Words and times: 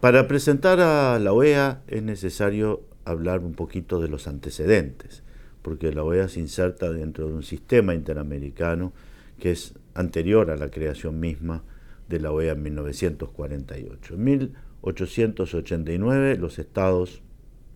Para 0.00 0.28
presentar 0.28 0.80
a 0.80 1.18
la 1.18 1.32
OEA 1.32 1.80
es 1.88 2.02
necesario 2.02 2.82
hablar 3.06 3.40
un 3.40 3.54
poquito 3.54 3.98
de 3.98 4.08
los 4.08 4.28
antecedentes, 4.28 5.22
porque 5.62 5.90
la 5.90 6.04
OEA 6.04 6.28
se 6.28 6.40
inserta 6.40 6.92
dentro 6.92 7.28
de 7.28 7.32
un 7.32 7.42
sistema 7.42 7.94
interamericano 7.94 8.92
que 9.40 9.52
es 9.52 9.72
anterior 9.94 10.50
a 10.50 10.58
la 10.58 10.70
creación 10.70 11.18
misma 11.18 11.62
de 12.10 12.20
la 12.20 12.30
OEA 12.30 12.52
en 12.52 12.62
1948. 12.62 14.14
En 14.14 14.24
1889 14.24 16.36
los 16.36 16.58
estados 16.58 17.22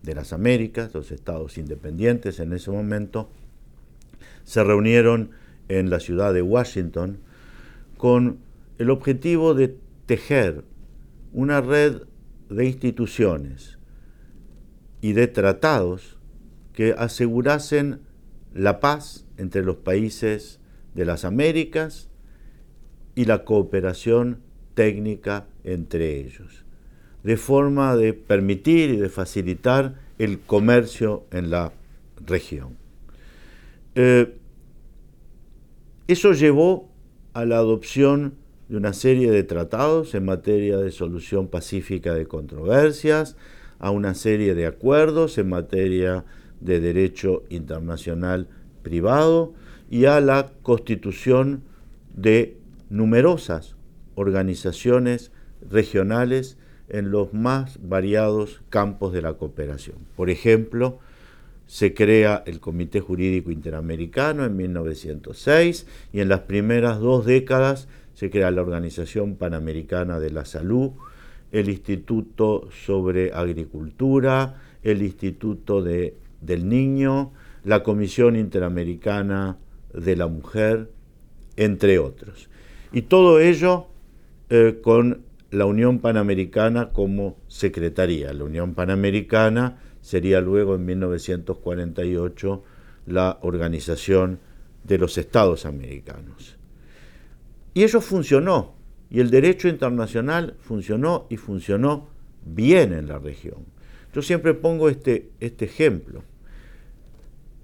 de 0.03 0.13
las 0.13 0.31
Américas, 0.31 0.93
los 0.93 1.11
estados 1.11 1.57
independientes 1.57 2.39
en 2.39 2.53
ese 2.53 2.69
momento, 2.69 3.31
se 4.43 4.63
reunieron 4.63 5.31
en 5.69 5.89
la 5.89 5.99
ciudad 5.99 6.35
de 6.35 6.43
Washington 6.43 7.17
con 7.97 8.37
el 8.77 8.91
objetivo 8.91 9.55
de 9.55 9.75
tejer 10.05 10.63
una 11.33 11.61
red 11.61 12.03
de 12.55 12.65
instituciones 12.65 13.77
y 15.01 15.13
de 15.13 15.27
tratados 15.27 16.17
que 16.73 16.93
asegurasen 16.97 18.01
la 18.53 18.79
paz 18.79 19.25
entre 19.37 19.63
los 19.63 19.77
países 19.77 20.59
de 20.93 21.05
las 21.05 21.25
Américas 21.25 22.09
y 23.15 23.25
la 23.25 23.43
cooperación 23.43 24.39
técnica 24.73 25.47
entre 25.63 26.19
ellos, 26.19 26.63
de 27.23 27.37
forma 27.37 27.95
de 27.95 28.13
permitir 28.13 28.91
y 28.91 28.97
de 28.97 29.09
facilitar 29.09 29.95
el 30.17 30.39
comercio 30.39 31.25
en 31.31 31.49
la 31.49 31.73
región. 32.25 32.77
Eh, 33.95 34.37
eso 36.07 36.33
llevó 36.33 36.89
a 37.33 37.45
la 37.45 37.57
adopción 37.57 38.35
de 38.71 38.77
una 38.77 38.93
serie 38.93 39.29
de 39.31 39.43
tratados 39.43 40.15
en 40.15 40.23
materia 40.23 40.77
de 40.77 40.91
solución 40.91 41.49
pacífica 41.49 42.13
de 42.13 42.25
controversias, 42.25 43.35
a 43.79 43.91
una 43.91 44.13
serie 44.13 44.55
de 44.55 44.65
acuerdos 44.65 45.37
en 45.37 45.49
materia 45.49 46.23
de 46.61 46.79
derecho 46.79 47.43
internacional 47.49 48.47
privado 48.81 49.53
y 49.89 50.05
a 50.05 50.21
la 50.21 50.53
constitución 50.61 51.63
de 52.15 52.55
numerosas 52.89 53.75
organizaciones 54.15 55.33
regionales 55.69 56.57
en 56.87 57.11
los 57.11 57.33
más 57.33 57.77
variados 57.83 58.61
campos 58.69 59.11
de 59.11 59.21
la 59.21 59.33
cooperación. 59.33 59.97
Por 60.15 60.29
ejemplo, 60.29 60.99
se 61.67 61.93
crea 61.93 62.41
el 62.45 62.61
Comité 62.61 63.01
Jurídico 63.01 63.51
Interamericano 63.51 64.45
en 64.45 64.55
1906 64.55 65.87
y 66.13 66.21
en 66.21 66.29
las 66.29 66.41
primeras 66.41 66.99
dos 66.99 67.25
décadas 67.25 67.89
se 68.21 68.29
crea 68.29 68.51
la 68.51 68.61
Organización 68.61 69.35
Panamericana 69.35 70.19
de 70.19 70.29
la 70.29 70.45
Salud, 70.45 70.91
el 71.51 71.69
Instituto 71.69 72.69
sobre 72.69 73.33
Agricultura, 73.33 74.61
el 74.83 75.01
Instituto 75.01 75.81
de, 75.81 76.13
del 76.39 76.69
Niño, 76.69 77.33
la 77.63 77.81
Comisión 77.81 78.35
Interamericana 78.35 79.57
de 79.91 80.15
la 80.15 80.27
Mujer, 80.27 80.91
entre 81.55 81.97
otros. 81.97 82.47
Y 82.91 83.01
todo 83.01 83.39
ello 83.39 83.87
eh, 84.51 84.77
con 84.83 85.23
la 85.49 85.65
Unión 85.65 85.97
Panamericana 85.97 86.91
como 86.91 87.37
secretaría. 87.47 88.33
La 88.33 88.43
Unión 88.43 88.75
Panamericana 88.75 89.79
sería 89.99 90.41
luego 90.41 90.75
en 90.75 90.85
1948 90.85 92.63
la 93.07 93.39
Organización 93.41 94.37
de 94.83 94.99
los 94.99 95.17
Estados 95.17 95.65
Americanos. 95.65 96.60
Y 97.73 97.83
eso 97.83 98.01
funcionó, 98.01 98.75
y 99.09 99.19
el 99.19 99.29
derecho 99.29 99.67
internacional 99.67 100.55
funcionó 100.59 101.27
y 101.29 101.37
funcionó 101.37 102.07
bien 102.45 102.93
en 102.93 103.07
la 103.07 103.19
región. 103.19 103.65
Yo 104.13 104.21
siempre 104.21 104.53
pongo 104.53 104.89
este, 104.89 105.31
este 105.39 105.65
ejemplo. 105.65 106.23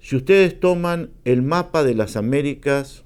Si 0.00 0.16
ustedes 0.16 0.58
toman 0.58 1.10
el 1.24 1.42
mapa 1.42 1.84
de 1.84 1.94
las 1.94 2.16
Américas 2.16 3.04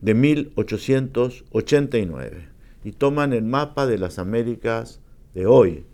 de 0.00 0.14
1889 0.14 2.48
y 2.84 2.92
toman 2.92 3.32
el 3.32 3.44
mapa 3.44 3.86
de 3.86 3.98
las 3.98 4.18
Américas 4.18 5.00
de 5.34 5.46
hoy, 5.46 5.84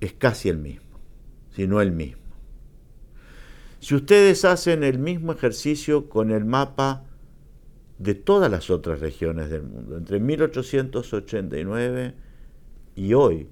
es 0.00 0.12
casi 0.12 0.48
el 0.48 0.58
mismo 0.58 0.86
sino 1.56 1.80
el 1.80 1.90
mismo. 1.90 2.22
Si 3.80 3.94
ustedes 3.94 4.44
hacen 4.44 4.84
el 4.84 4.98
mismo 4.98 5.32
ejercicio 5.32 6.10
con 6.10 6.30
el 6.30 6.44
mapa 6.44 7.05
de 7.98 8.14
todas 8.14 8.50
las 8.50 8.70
otras 8.70 9.00
regiones 9.00 9.50
del 9.50 9.62
mundo, 9.62 9.96
entre 9.96 10.20
1889 10.20 12.14
y 12.94 13.14
hoy, 13.14 13.48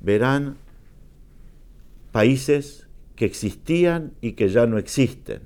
verán 0.00 0.56
países 2.12 2.88
que 3.16 3.24
existían 3.24 4.14
y 4.20 4.32
que 4.32 4.48
ya 4.48 4.66
no 4.66 4.78
existen, 4.78 5.42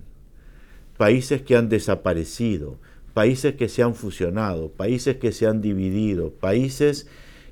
países 0.96 1.42
que 1.42 1.56
han 1.56 1.68
desaparecido, 1.68 2.78
países 3.14 3.54
que 3.54 3.68
se 3.68 3.82
han 3.82 3.94
fusionado, 3.94 4.70
países 4.70 5.16
que 5.16 5.32
se 5.32 5.46
han 5.46 5.60
dividido, 5.60 6.30
países 6.30 7.06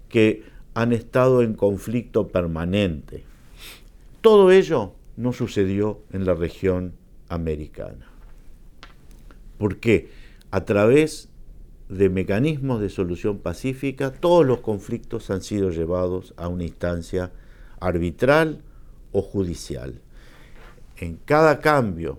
que 0.09 0.45
han 0.75 0.93
estado 0.93 1.43
en 1.43 1.55
conflicto 1.55 2.29
permanente. 2.29 3.25
Todo 4.21 4.51
ello 4.51 4.93
no 5.17 5.33
sucedió 5.33 6.03
en 6.12 6.27
la 6.27 6.35
región 6.35 6.93
americana. 7.29 8.06
Porque 9.59 10.09
a 10.51 10.65
través 10.65 11.29
de 11.89 12.09
mecanismos 12.09 12.81
de 12.81 12.89
solución 12.89 13.39
pacífica, 13.39 14.12
todos 14.12 14.45
los 14.45 14.61
conflictos 14.61 15.31
han 15.31 15.43
sido 15.43 15.71
llevados 15.71 16.34
a 16.37 16.49
una 16.49 16.65
instancia 16.65 17.33
arbitral 17.81 18.62
o 19.12 19.23
judicial. 19.23 20.01
En 20.97 21.17
cada 21.17 21.61
cambio 21.61 22.19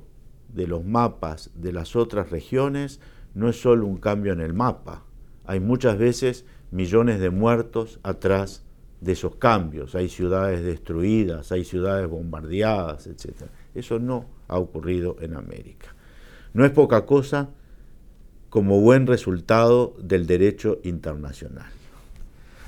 de 0.54 0.68
los 0.68 0.86
mapas 0.86 1.52
de 1.56 1.74
las 1.74 1.96
otras 1.96 2.30
regiones, 2.30 3.00
no 3.34 3.50
es 3.50 3.62
solo 3.62 3.86
un 3.86 3.98
cambio 3.98 4.34
en 4.34 4.42
el 4.42 4.54
mapa, 4.54 5.04
hay 5.48 5.62
muchas 5.62 5.98
veces 5.98 6.46
millones 6.72 7.22
de 7.22 7.30
muertos 7.30 8.00
atrás 8.04 8.64
de 9.00 9.14
esos 9.14 9.36
cambios. 9.36 9.96
Hay 9.96 10.10
ciudades 10.10 10.64
destruidas, 10.64 11.54
hay 11.54 11.64
ciudades 11.64 12.10
bombardeadas, 12.10 13.08
etc. 13.08 13.44
Eso 13.74 13.98
no 13.98 14.26
ha 14.50 14.60
ocurrido 14.60 15.16
en 15.22 15.36
América. 15.36 15.96
No 16.54 16.66
es 16.66 16.72
poca 16.72 17.06
cosa 17.06 17.50
como 18.58 18.82
buen 18.82 19.06
resultado 19.06 19.94
del 20.02 20.26
derecho 20.26 20.80
internacional. 20.84 21.70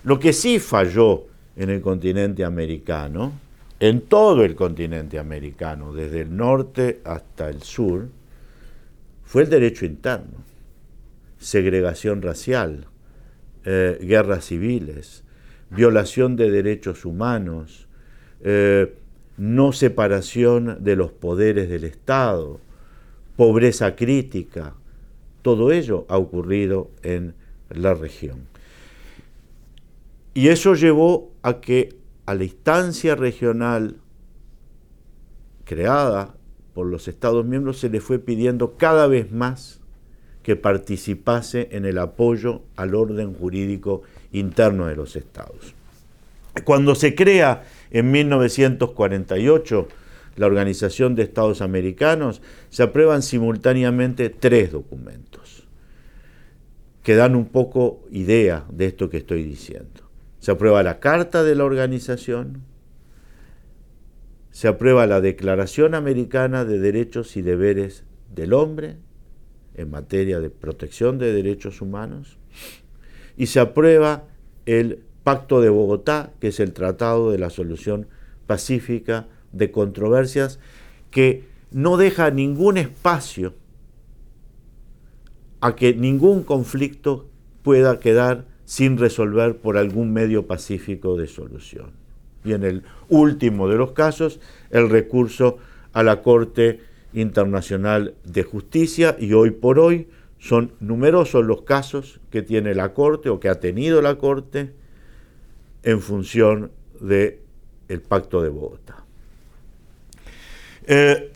Lo 0.03 0.19
que 0.19 0.33
sí 0.33 0.59
falló 0.59 1.25
en 1.55 1.71
el 1.71 1.81
continente 1.81 2.45
americano, 2.45 3.33
en 3.79 4.01
todo 4.01 4.43
el 4.45 4.53
continente 4.53 5.17
americano, 5.17 5.91
desde 5.91 6.21
el 6.21 6.37
norte 6.37 7.01
hasta 7.05 7.49
el 7.49 7.63
sur, 7.63 8.07
fue 9.23 9.41
el 9.41 9.49
derecho 9.49 9.83
interno, 9.83 10.43
segregación 11.39 12.21
racial, 12.21 12.85
eh, 13.65 13.97
guerras 13.99 14.45
civiles, 14.45 15.23
violación 15.71 16.35
de 16.35 16.51
derechos 16.51 17.03
humanos, 17.03 17.87
eh, 18.41 18.93
no 19.37 19.71
separación 19.71 20.83
de 20.83 20.95
los 20.95 21.11
poderes 21.11 21.67
del 21.67 21.83
Estado, 21.83 22.61
pobreza 23.35 23.95
crítica, 23.95 24.75
todo 25.49 25.71
ello 25.71 26.05
ha 26.09 26.17
ocurrido 26.19 26.91
en 27.01 27.33
la 27.69 27.95
región. 27.95 28.45
Y 30.35 30.49
eso 30.49 30.75
llevó 30.75 31.31
a 31.41 31.59
que 31.59 31.95
a 32.27 32.35
la 32.35 32.43
instancia 32.43 33.15
regional 33.15 33.95
creada 35.65 36.35
por 36.75 36.85
los 36.85 37.07
Estados 37.07 37.45
miembros 37.45 37.79
se 37.79 37.89
le 37.89 37.99
fue 37.99 38.19
pidiendo 38.19 38.77
cada 38.77 39.07
vez 39.07 39.31
más 39.31 39.79
que 40.43 40.55
participase 40.55 41.69
en 41.71 41.85
el 41.85 41.97
apoyo 41.97 42.61
al 42.75 42.93
orden 42.93 43.33
jurídico 43.33 44.03
interno 44.31 44.85
de 44.85 44.95
los 44.95 45.15
estados. 45.15 45.73
Cuando 46.63 46.93
se 46.93 47.15
crea 47.15 47.63
en 47.89 48.11
1948 48.11 49.87
la 50.35 50.45
Organización 50.45 51.15
de 51.15 51.23
Estados 51.23 51.61
Americanos, 51.61 52.41
se 52.69 52.83
aprueban 52.83 53.21
simultáneamente 53.21 54.29
tres 54.29 54.71
documentos 54.71 55.67
que 57.03 57.15
dan 57.15 57.35
un 57.35 57.45
poco 57.45 58.05
idea 58.11 58.65
de 58.69 58.85
esto 58.85 59.09
que 59.09 59.17
estoy 59.17 59.43
diciendo. 59.43 60.09
Se 60.39 60.51
aprueba 60.51 60.83
la 60.83 60.99
Carta 60.99 61.43
de 61.43 61.55
la 61.55 61.65
Organización, 61.65 62.61
se 64.51 64.67
aprueba 64.67 65.07
la 65.07 65.21
Declaración 65.21 65.95
Americana 65.95 66.65
de 66.65 66.79
Derechos 66.79 67.35
y 67.37 67.41
Deberes 67.41 68.03
del 68.33 68.53
Hombre 68.53 68.97
en 69.75 69.89
materia 69.89 70.39
de 70.39 70.49
protección 70.49 71.17
de 71.17 71.31
derechos 71.31 71.81
humanos, 71.81 72.37
y 73.37 73.47
se 73.47 73.59
aprueba 73.59 74.25
el 74.65 75.03
Pacto 75.23 75.61
de 75.61 75.69
Bogotá, 75.69 76.33
que 76.39 76.49
es 76.49 76.59
el 76.59 76.73
Tratado 76.73 77.31
de 77.31 77.37
la 77.37 77.49
Solución 77.49 78.07
Pacífica 78.45 79.27
de 79.51 79.71
Controversias, 79.71 80.59
que 81.11 81.43
no 81.71 81.97
deja 81.97 82.31
ningún 82.31 82.77
espacio 82.77 83.53
a 85.61 85.75
que 85.75 85.93
ningún 85.93 86.43
conflicto 86.43 87.27
pueda 87.63 87.99
quedar 87.99 88.45
sin 88.65 88.97
resolver 88.97 89.57
por 89.57 89.77
algún 89.77 90.13
medio 90.13 90.47
pacífico 90.47 91.17
de 91.17 91.27
solución. 91.27 91.91
Y 92.45 92.53
en 92.53 92.63
el 92.63 92.83
último 93.09 93.67
de 93.67 93.77
los 93.77 93.91
casos, 93.91 94.39
el 94.69 94.89
recurso 94.89 95.57
a 95.91 96.03
la 96.03 96.21
Corte 96.21 96.79
Internacional 97.13 98.13
de 98.23 98.43
Justicia 98.43 99.17
y 99.19 99.33
hoy 99.33 99.51
por 99.51 99.79
hoy 99.79 100.07
son 100.37 100.71
numerosos 100.79 101.43
los 101.43 101.63
casos 101.63 102.21
que 102.29 102.41
tiene 102.41 102.73
la 102.73 102.93
Corte 102.93 103.29
o 103.29 103.39
que 103.39 103.49
ha 103.49 103.59
tenido 103.59 104.01
la 104.01 104.15
Corte 104.15 104.71
en 105.83 105.99
función 105.99 106.71
del 107.01 107.39
el 107.87 108.01
Pacto 108.01 108.41
de 108.41 108.49
Bogotá. 108.49 109.05
Eh, 110.91 111.31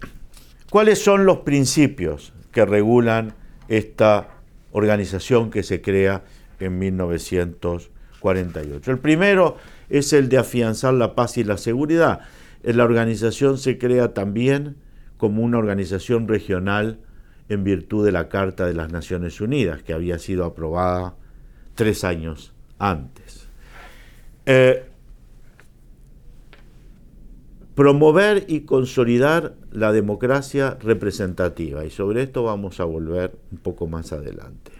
¿Cuáles 0.72 1.04
son 1.04 1.28
los 1.28 1.42
principios 1.42 2.34
que 2.52 2.66
regulan 2.66 3.36
esta 3.68 4.30
organización 4.72 5.52
que 5.52 5.62
se 5.62 5.80
crea 5.80 6.24
en 6.60 6.80
1948? 6.80 8.90
El 8.90 8.98
primero 8.98 9.58
es 9.90 10.12
el 10.12 10.28
de 10.30 10.40
afianzar 10.40 10.96
la 10.96 11.14
paz 11.14 11.38
y 11.38 11.44
la 11.44 11.58
seguridad. 11.58 12.22
La 12.64 12.84
organización 12.84 13.60
se 13.60 13.78
crea 13.78 14.16
también 14.16 14.76
como 15.18 15.44
una 15.44 15.60
organización 15.60 16.28
regional 16.28 16.98
en 17.48 17.64
virtud 17.64 18.04
de 18.04 18.12
la 18.12 18.30
Carta 18.30 18.66
de 18.66 18.74
las 18.74 18.92
Naciones 18.92 19.40
Unidas, 19.40 19.84
que 19.84 19.94
había 19.94 20.18
sido 20.18 20.46
aprobada 20.46 21.14
tres 21.76 22.04
años 22.04 22.54
antes. 22.80 23.48
Eh, 24.48 24.84
promover 27.76 28.46
y 28.48 28.62
consolidar 28.62 29.56
la 29.72 29.92
democracia 29.92 30.78
representativa, 30.82 31.86
y 31.86 31.90
sobre 31.90 32.24
esto 32.24 32.44
vamos 32.44 32.80
a 32.80 32.84
volver 32.84 33.32
un 33.52 33.58
poco 33.58 33.88
más 33.88 34.14
adelante. 34.14 34.72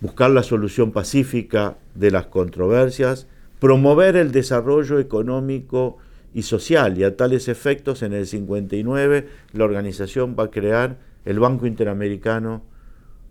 Buscar 0.00 0.30
la 0.30 0.42
solución 0.42 0.90
pacífica 0.92 1.76
de 1.94 2.10
las 2.10 2.26
controversias, 2.26 3.26
promover 3.58 4.16
el 4.16 4.32
desarrollo 4.32 4.98
económico 4.98 5.98
y 6.34 6.42
social, 6.42 6.98
y 6.98 7.04
a 7.04 7.16
tales 7.16 7.48
efectos 7.48 8.02
en 8.02 8.12
el 8.12 8.26
59 8.26 9.28
la 9.52 9.64
organización 9.64 10.36
va 10.38 10.44
a 10.44 10.50
crear 10.50 10.98
el 11.24 11.38
Banco 11.38 11.66
Interamericano 11.66 12.62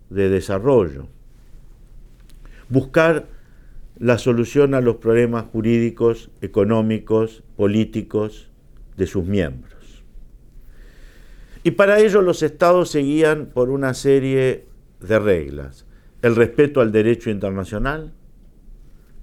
de 0.08 0.28
Desarrollo. 0.28 1.06
Buscar 2.68 3.26
la 4.02 4.18
solución 4.18 4.74
a 4.74 4.80
los 4.80 4.96
problemas 4.96 5.44
jurídicos, 5.52 6.28
económicos, 6.40 7.44
políticos 7.56 8.50
de 8.96 9.06
sus 9.06 9.24
miembros. 9.24 10.02
Y 11.62 11.70
para 11.70 12.00
ello 12.00 12.20
los 12.20 12.42
estados 12.42 12.90
seguían 12.90 13.46
por 13.46 13.70
una 13.70 13.94
serie 13.94 14.66
de 14.98 15.18
reglas. 15.20 15.86
El 16.20 16.34
respeto 16.34 16.80
al 16.80 16.90
derecho 16.90 17.30
internacional 17.30 18.12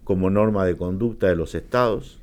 como 0.05 0.29
norma 0.29 0.63
de 0.65 0.77
conducta 0.77 1.27
de 1.27 1.35
los 1.35 1.55
estados, 1.55 2.21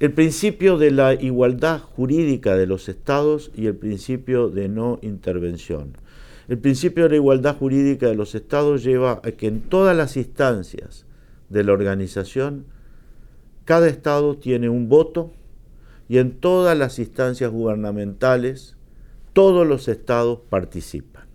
el 0.00 0.12
principio 0.12 0.78
de 0.78 0.92
la 0.92 1.12
igualdad 1.12 1.80
jurídica 1.80 2.56
de 2.56 2.66
los 2.66 2.88
estados 2.88 3.50
y 3.54 3.66
el 3.66 3.76
principio 3.76 4.48
de 4.48 4.70
no 4.70 4.98
intervención. 5.02 5.92
El 6.48 6.56
principio 6.56 7.04
de 7.04 7.10
la 7.10 7.16
igualdad 7.16 7.54
jurídica 7.54 8.06
de 8.06 8.14
los 8.14 8.34
estados 8.34 8.82
lleva 8.82 9.20
a 9.22 9.32
que 9.32 9.48
en 9.48 9.60
todas 9.60 9.94
las 9.94 10.16
instancias 10.16 11.05
de 11.48 11.64
la 11.64 11.72
organización, 11.72 12.66
cada 13.64 13.88
estado 13.88 14.36
tiene 14.36 14.68
un 14.68 14.88
voto 14.88 15.32
y 16.08 16.18
en 16.18 16.32
todas 16.32 16.78
las 16.78 16.98
instancias 16.98 17.50
gubernamentales 17.50 18.76
todos 19.32 19.66
los 19.66 19.88
estados 19.88 20.40
participan. 20.48 21.26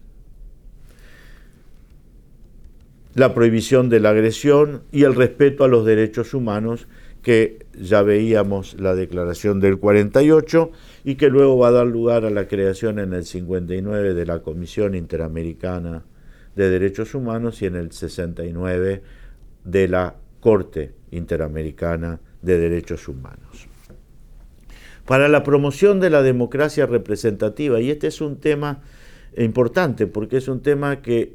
La 3.14 3.34
prohibición 3.34 3.90
de 3.90 4.00
la 4.00 4.12
agresión 4.12 4.84
y 4.92 5.04
el 5.04 5.16
respeto 5.16 5.66
a 5.66 5.68
los 5.68 5.86
derechos 5.86 6.34
humanos 6.34 6.88
que 7.22 7.66
ya 7.80 8.02
veíamos 8.02 8.80
la 8.80 8.96
declaración 8.96 9.60
del 9.60 9.78
48 9.78 10.72
y 11.04 11.16
que 11.16 11.30
luego 11.30 11.58
va 11.58 11.68
a 11.68 11.72
dar 11.72 11.88
lugar 11.88 12.26
a 12.26 12.30
la 12.30 12.48
creación 12.48 13.00
en 13.00 13.14
el 13.14 13.26
59 13.26 14.14
de 14.14 14.26
la 14.26 14.42
Comisión 14.42 14.96
Interamericana 14.96 16.06
de 16.56 16.70
Derechos 16.70 17.14
Humanos 17.14 17.62
y 17.62 17.66
en 17.66 17.76
el 17.76 17.92
69 17.92 19.04
de 19.64 19.88
la 19.88 20.16
Corte 20.40 20.94
Interamericana 21.12 22.20
de 22.42 22.58
Derechos 22.58 23.08
Humanos. 23.08 23.68
Para 25.06 25.28
la 25.28 25.44
promoción 25.44 26.00
de 26.00 26.10
la 26.10 26.22
democracia 26.22 26.86
representativa, 26.86 27.80
y 27.80 27.92
este 27.92 28.08
es 28.08 28.22
un 28.22 28.38
tema 28.38 28.82
importante 29.38 30.08
porque 30.08 30.38
es 30.38 30.48
un 30.48 30.62
tema 30.62 31.02
que 31.02 31.34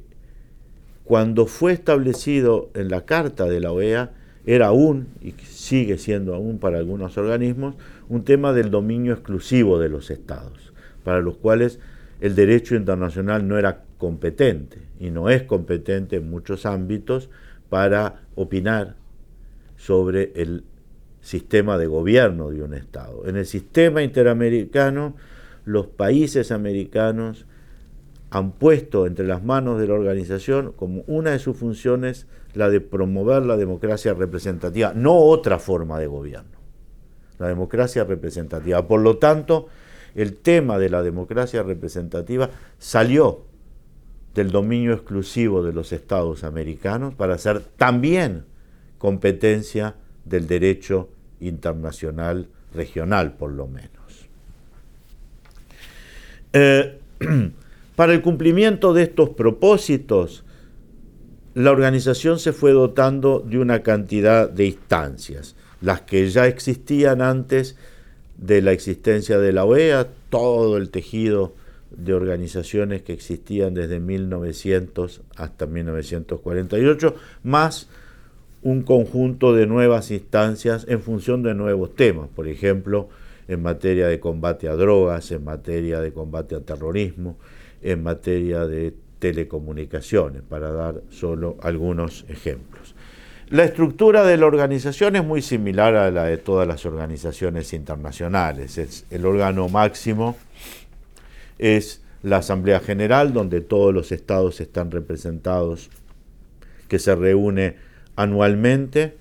cuando 1.05 1.47
fue 1.47 1.73
establecido 1.73 2.71
en 2.75 2.89
la 2.89 3.05
Carta 3.05 3.45
de 3.45 3.61
la 3.61 3.73
OEA, 3.73 4.13
era 4.45 4.69
aún, 4.69 5.09
y 5.21 5.33
sigue 5.45 5.99
siendo 5.99 6.35
aún 6.35 6.59
para 6.59 6.79
algunos 6.79 7.19
organismos, 7.19 7.75
un 8.09 8.25
tema 8.25 8.53
del 8.53 8.71
dominio 8.71 9.13
exclusivo 9.13 9.79
de 9.79 9.89
los 9.89 10.11
estados, 10.11 10.73
para 11.05 11.21
los 11.21 11.37
cuales 11.37 11.81
el 12.21 12.35
derecho 12.35 12.77
internacional 12.77 13.47
no 13.47 13.59
era 13.59 13.83
competente 13.99 14.79
y 15.01 15.11
no 15.11 15.29
es 15.31 15.43
competente 15.43 16.17
en 16.17 16.31
muchos 16.31 16.65
ámbitos 16.65 17.29
para 17.69 18.23
opinar 18.35 18.97
sobre 19.77 20.33
el 20.37 20.65
sistema 21.21 21.77
de 21.79 21.87
gobierno 21.87 22.51
de 22.51 22.63
un 22.63 22.75
Estado. 22.75 23.27
En 23.27 23.37
el 23.37 23.47
sistema 23.47 24.03
interamericano, 24.03 25.17
los 25.65 25.87
países 25.87 26.53
americanos 26.53 27.47
han 28.31 28.53
puesto 28.53 29.07
entre 29.07 29.27
las 29.27 29.43
manos 29.43 29.81
de 29.81 29.89
la 29.89 29.95
organización 29.95 30.73
como 30.73 31.03
una 31.07 31.31
de 31.31 31.39
sus 31.39 31.57
funciones 31.57 32.27
la 32.55 32.71
de 32.71 32.81
promover 32.81 33.45
la 33.45 33.57
democracia 33.57 34.15
representativa, 34.15 34.93
no 34.95 35.17
otra 35.17 35.59
forma 35.59 35.99
de 35.99 36.07
gobierno, 36.07 36.59
la 37.39 37.49
democracia 37.49 38.05
representativa. 38.05 38.87
Por 38.87 39.01
lo 39.01 39.19
tanto, 39.19 39.69
el 40.15 40.37
tema 40.37 40.79
de 40.79 40.89
la 40.89 41.03
democracia 41.03 41.63
representativa 41.63 42.51
salió 42.79 43.46
del 44.37 44.51
dominio 44.51 44.93
exclusivo 44.93 45.65
de 45.65 45.73
los 45.73 45.93
estados 45.93 46.45
americanos 46.45 47.15
para 47.15 47.39
ser 47.39 47.61
también 47.61 48.45
competencia 48.99 49.95
del 50.27 50.47
derecho 50.47 51.09
internacional 51.41 52.47
regional, 52.75 53.33
por 53.33 53.53
lo 53.53 53.67
menos. 53.67 54.29
Eh, 56.53 56.99
para 57.97 58.13
el 58.13 58.21
cumplimiento 58.21 58.93
de 58.93 59.05
estos 59.05 59.31
propósitos, 59.31 60.45
la 61.55 61.71
organización 61.71 62.39
se 62.39 62.53
fue 62.53 62.73
dotando 62.73 63.41
de 63.41 63.59
una 63.59 63.83
cantidad 63.83 64.51
de 64.51 64.67
instancias, 64.67 65.57
las 65.81 66.03
que 66.03 66.29
ya 66.29 66.47
existían 66.47 67.23
antes 67.23 67.77
de 68.37 68.61
la 68.61 68.73
existencia 68.73 69.39
de 69.39 69.55
la 69.55 69.65
OEA, 69.65 70.09
todo 70.29 70.77
el 70.77 70.91
tejido 70.91 71.55
de 71.91 72.15
organizaciones 72.15 73.03
que 73.03 73.13
existían 73.13 73.75
desde 73.75 74.01
1900 74.01 75.23
hasta 75.37 75.67
1948, 75.67 77.15
más 77.43 77.89
un 78.63 78.83
conjunto 78.83 79.55
de 79.55 79.67
nuevas 79.67 80.11
instancias 80.11 80.87
en 80.89 81.01
función 81.01 81.43
de 81.43 81.55
nuevos 81.55 81.95
temas, 81.95 82.29
por 82.35 82.49
ejemplo, 82.49 83.09
en 83.49 83.63
materia 83.63 84.09
de 84.09 84.19
combate 84.19 84.69
a 84.69 84.75
drogas, 84.75 85.31
en 85.31 85.45
materia 85.45 86.01
de 86.01 86.13
combate 86.13 86.57
al 86.57 86.63
terrorismo, 86.63 87.37
en 87.83 88.03
materia 88.03 88.67
de 88.67 88.93
telecomunicaciones, 89.19 90.43
para 90.43 90.73
dar 90.73 91.03
solo 91.11 91.57
algunos 91.63 92.25
ejemplos. 92.29 92.95
La 93.49 93.63
estructura 93.63 94.25
de 94.25 94.37
la 94.37 94.47
organización 94.47 95.15
es 95.15 95.25
muy 95.25 95.41
similar 95.41 95.95
a 95.95 96.11
la 96.11 96.25
de 96.25 96.37
todas 96.37 96.67
las 96.67 96.85
organizaciones 96.85 97.73
internacionales. 97.73 98.77
Es 98.77 99.07
el 99.11 99.25
órgano 99.25 99.69
máximo 99.69 100.37
es 101.59 102.03
la 102.23 102.39
Asamblea 102.39 102.81
General, 102.81 103.33
donde 103.33 103.61
todos 103.61 103.95
los 103.95 104.13
estados 104.13 104.61
están 104.61 104.91
representados, 104.91 105.91
que 106.89 106.99
se 106.99 107.15
reúne 107.15 107.77
anualmente, 108.17 109.17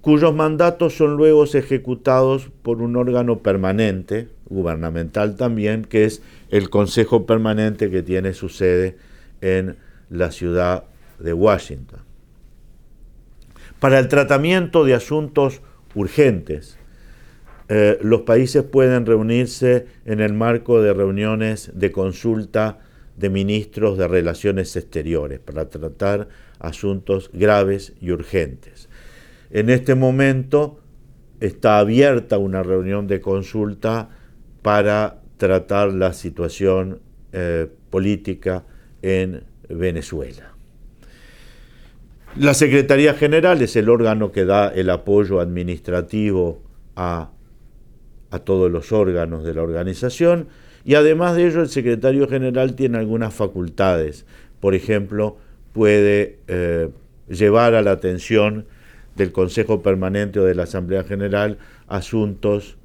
cuyos 0.00 0.34
mandatos 0.34 0.96
son 0.96 1.16
luego 1.16 1.44
ejecutados 1.44 2.50
por 2.62 2.82
un 2.82 2.96
órgano 2.96 3.38
permanente, 3.38 4.28
gubernamental 4.46 5.36
también, 5.36 5.84
que 5.84 6.04
es 6.04 6.22
el 6.50 6.70
Consejo 6.70 7.24
Permanente 7.24 7.90
que 7.90 8.02
tiene 8.02 8.34
su 8.34 8.48
sede 8.48 8.96
en 9.40 9.76
la 10.10 10.30
ciudad 10.30 10.84
de 11.18 11.32
Washington. 11.32 12.00
Para 13.80 13.98
el 13.98 14.08
tratamiento 14.08 14.84
de 14.84 14.94
asuntos 14.94 15.60
urgentes, 15.94 16.78
eh, 17.74 17.98
los 18.02 18.20
países 18.20 18.64
pueden 18.64 19.06
reunirse 19.06 19.86
en 20.04 20.20
el 20.20 20.34
marco 20.34 20.82
de 20.82 20.92
reuniones 20.92 21.70
de 21.72 21.90
consulta 21.90 22.80
de 23.16 23.30
ministros 23.30 23.96
de 23.96 24.06
Relaciones 24.08 24.76
Exteriores 24.76 25.38
para 25.40 25.70
tratar 25.70 26.28
asuntos 26.58 27.30
graves 27.32 27.94
y 27.98 28.10
urgentes. 28.10 28.90
En 29.50 29.70
este 29.70 29.94
momento 29.94 30.80
está 31.40 31.78
abierta 31.78 32.36
una 32.36 32.62
reunión 32.62 33.06
de 33.06 33.22
consulta 33.22 34.10
para 34.60 35.22
tratar 35.38 35.94
la 35.94 36.12
situación 36.12 37.00
eh, 37.32 37.68
política 37.88 38.66
en 39.00 39.44
Venezuela. 39.70 40.52
La 42.36 42.52
Secretaría 42.52 43.14
General 43.14 43.62
es 43.62 43.76
el 43.76 43.88
órgano 43.88 44.30
que 44.30 44.44
da 44.44 44.68
el 44.68 44.90
apoyo 44.90 45.40
administrativo 45.40 46.60
a, 46.96 47.30
a 48.32 48.38
todos 48.40 48.70
los 48.70 48.92
órganos 48.92 49.44
de 49.44 49.54
la 49.54 49.62
organización 49.62 50.48
y 50.84 50.94
además 50.94 51.36
de 51.36 51.46
ello 51.46 51.60
el 51.60 51.68
secretario 51.68 52.26
general 52.28 52.74
tiene 52.74 52.98
algunas 52.98 53.32
facultades. 53.34 54.24
Por 54.58 54.74
ejemplo, 54.74 55.36
puede 55.72 56.38
eh, 56.48 56.88
llevar 57.28 57.74
a 57.74 57.82
la 57.82 57.92
atención 57.92 58.64
del 59.16 59.32
Consejo 59.32 59.82
Permanente 59.82 60.40
o 60.40 60.44
de 60.44 60.54
la 60.54 60.64
Asamblea 60.64 61.04
General 61.04 61.58
asuntos 61.86 62.78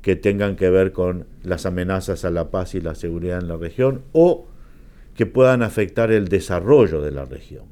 que 0.00 0.16
tengan 0.16 0.56
que 0.56 0.70
ver 0.70 0.92
con 0.92 1.26
las 1.42 1.66
amenazas 1.66 2.24
a 2.24 2.30
la 2.30 2.50
paz 2.50 2.74
y 2.74 2.80
la 2.80 2.94
seguridad 2.94 3.38
en 3.38 3.48
la 3.48 3.58
región 3.58 4.02
o 4.12 4.46
que 5.14 5.26
puedan 5.26 5.62
afectar 5.62 6.10
el 6.10 6.28
desarrollo 6.28 7.02
de 7.02 7.10
la 7.10 7.26
región 7.26 7.64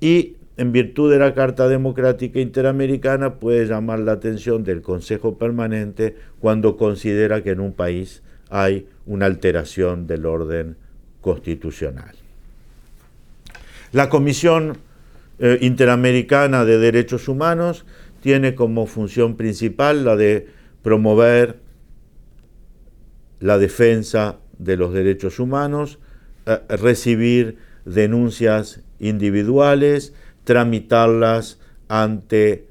y 0.00 0.36
en 0.56 0.72
virtud 0.72 1.10
de 1.10 1.18
la 1.18 1.34
Carta 1.34 1.68
Democrática 1.68 2.40
Interamericana 2.40 3.34
puede 3.34 3.66
llamar 3.66 3.98
la 4.00 4.12
atención 4.12 4.64
del 4.64 4.80
Consejo 4.80 5.36
Permanente 5.36 6.16
cuando 6.40 6.76
considera 6.76 7.42
que 7.42 7.50
en 7.50 7.60
un 7.60 7.72
país 7.72 8.22
hay 8.48 8.86
una 9.04 9.26
alteración 9.26 10.06
del 10.06 10.24
orden 10.24 10.76
constitucional. 11.20 12.14
La 13.92 14.08
Comisión 14.08 14.78
eh, 15.38 15.58
Interamericana 15.60 16.64
de 16.64 16.78
Derechos 16.78 17.28
Humanos 17.28 17.84
tiene 18.20 18.54
como 18.54 18.86
función 18.86 19.36
principal 19.36 20.04
la 20.04 20.16
de 20.16 20.48
promover 20.82 21.60
la 23.40 23.58
defensa 23.58 24.38
de 24.58 24.76
los 24.76 24.94
derechos 24.94 25.38
humanos, 25.38 25.98
eh, 26.46 26.58
recibir 26.68 27.58
denuncias 27.84 28.80
individuales, 28.98 30.14
tramitarlas 30.46 31.58
ante 31.88 32.68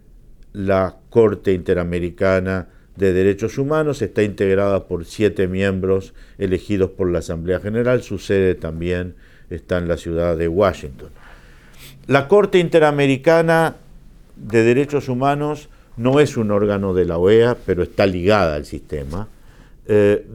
la 0.53 0.95
Corte 1.09 1.51
Interamericana 1.51 2.69
de 2.95 3.11
Derechos 3.11 3.57
Humanos, 3.57 4.01
está 4.01 4.23
integrada 4.23 4.87
por 4.87 5.03
siete 5.03 5.49
miembros 5.49 6.13
elegidos 6.37 6.91
por 6.91 7.11
la 7.11 7.19
Asamblea 7.19 7.59
General, 7.59 8.01
su 8.01 8.17
sede 8.17 8.55
también 8.55 9.15
está 9.49 9.77
en 9.77 9.89
la 9.89 9.97
ciudad 9.97 10.37
de 10.37 10.47
Washington. 10.47 11.09
La 12.07 12.29
Corte 12.29 12.59
Interamericana 12.59 13.75
de 14.37 14.63
Derechos 14.63 15.09
Humanos 15.09 15.67
no 15.97 16.21
es 16.21 16.37
un 16.37 16.51
órgano 16.51 16.93
de 16.93 17.03
la 17.03 17.17
OEA, 17.17 17.57
pero 17.65 17.83
está 17.83 18.05
ligada 18.05 18.55
al 18.55 18.65
sistema, 18.65 19.27
eh, 19.85 20.25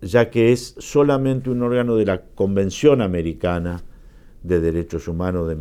ya 0.00 0.30
que 0.30 0.52
es 0.52 0.76
solamente 0.78 1.50
un 1.50 1.60
órgano 1.60 1.96
de 1.96 2.06
la 2.06 2.20
Convención 2.20 3.02
Americana 3.02 3.82
de 4.44 4.60
Derechos 4.60 5.08
Humanos 5.08 5.48
de 5.48 5.56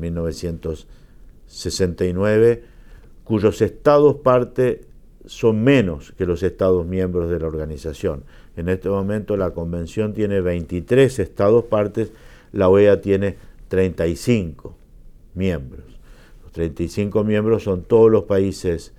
1969, 1.53 2.63
cuyos 3.24 3.62
estados 3.62 4.15
parte 4.17 4.81
son 5.25 5.63
menos 5.63 6.12
que 6.17 6.25
los 6.25 6.43
estados 6.43 6.86
miembros 6.86 7.29
de 7.29 7.39
la 7.39 7.48
organización. 7.48 8.24
En 8.57 8.69
este 8.69 8.89
momento 8.89 9.38
la 9.38 9.51
convención 9.51 10.13
tiene 10.13 10.41
23 10.41 11.19
estados 11.19 11.65
partes, 11.65 12.12
la 12.51 12.69
OEA 12.69 13.01
tiene 13.01 13.38
35 13.67 14.75
miembros. 15.36 15.86
Los 16.43 16.51
35 16.51 17.24
miembros 17.24 17.63
son 17.63 17.83
todos 17.83 18.12
los 18.12 18.24
países 18.24 18.93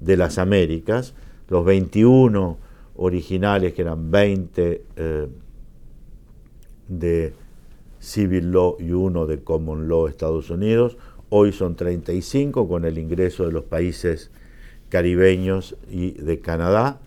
de 0.00 0.16
las 0.16 0.38
Américas, 0.38 1.14
los 1.48 1.64
21 1.64 2.58
originales, 2.96 3.72
que 3.72 3.82
eran 3.82 4.10
20 4.10 4.84
eh, 4.96 5.28
de 6.88 7.32
Civil 7.98 8.52
Law 8.52 8.76
y 8.78 8.92
uno 8.92 9.26
de 9.26 9.42
Common 9.42 9.88
Law 9.88 10.06
Estados 10.06 10.50
Unidos. 10.50 10.96
Hoy 11.30 11.52
son 11.52 11.76
35 11.76 12.68
con 12.68 12.84
el 12.84 12.98
ingreso 12.98 13.46
de 13.46 13.52
los 13.52 13.64
países 13.64 14.30
caribeños 14.88 15.76
y 15.90 16.12
de 16.12 16.40
Canadá. 16.40 17.00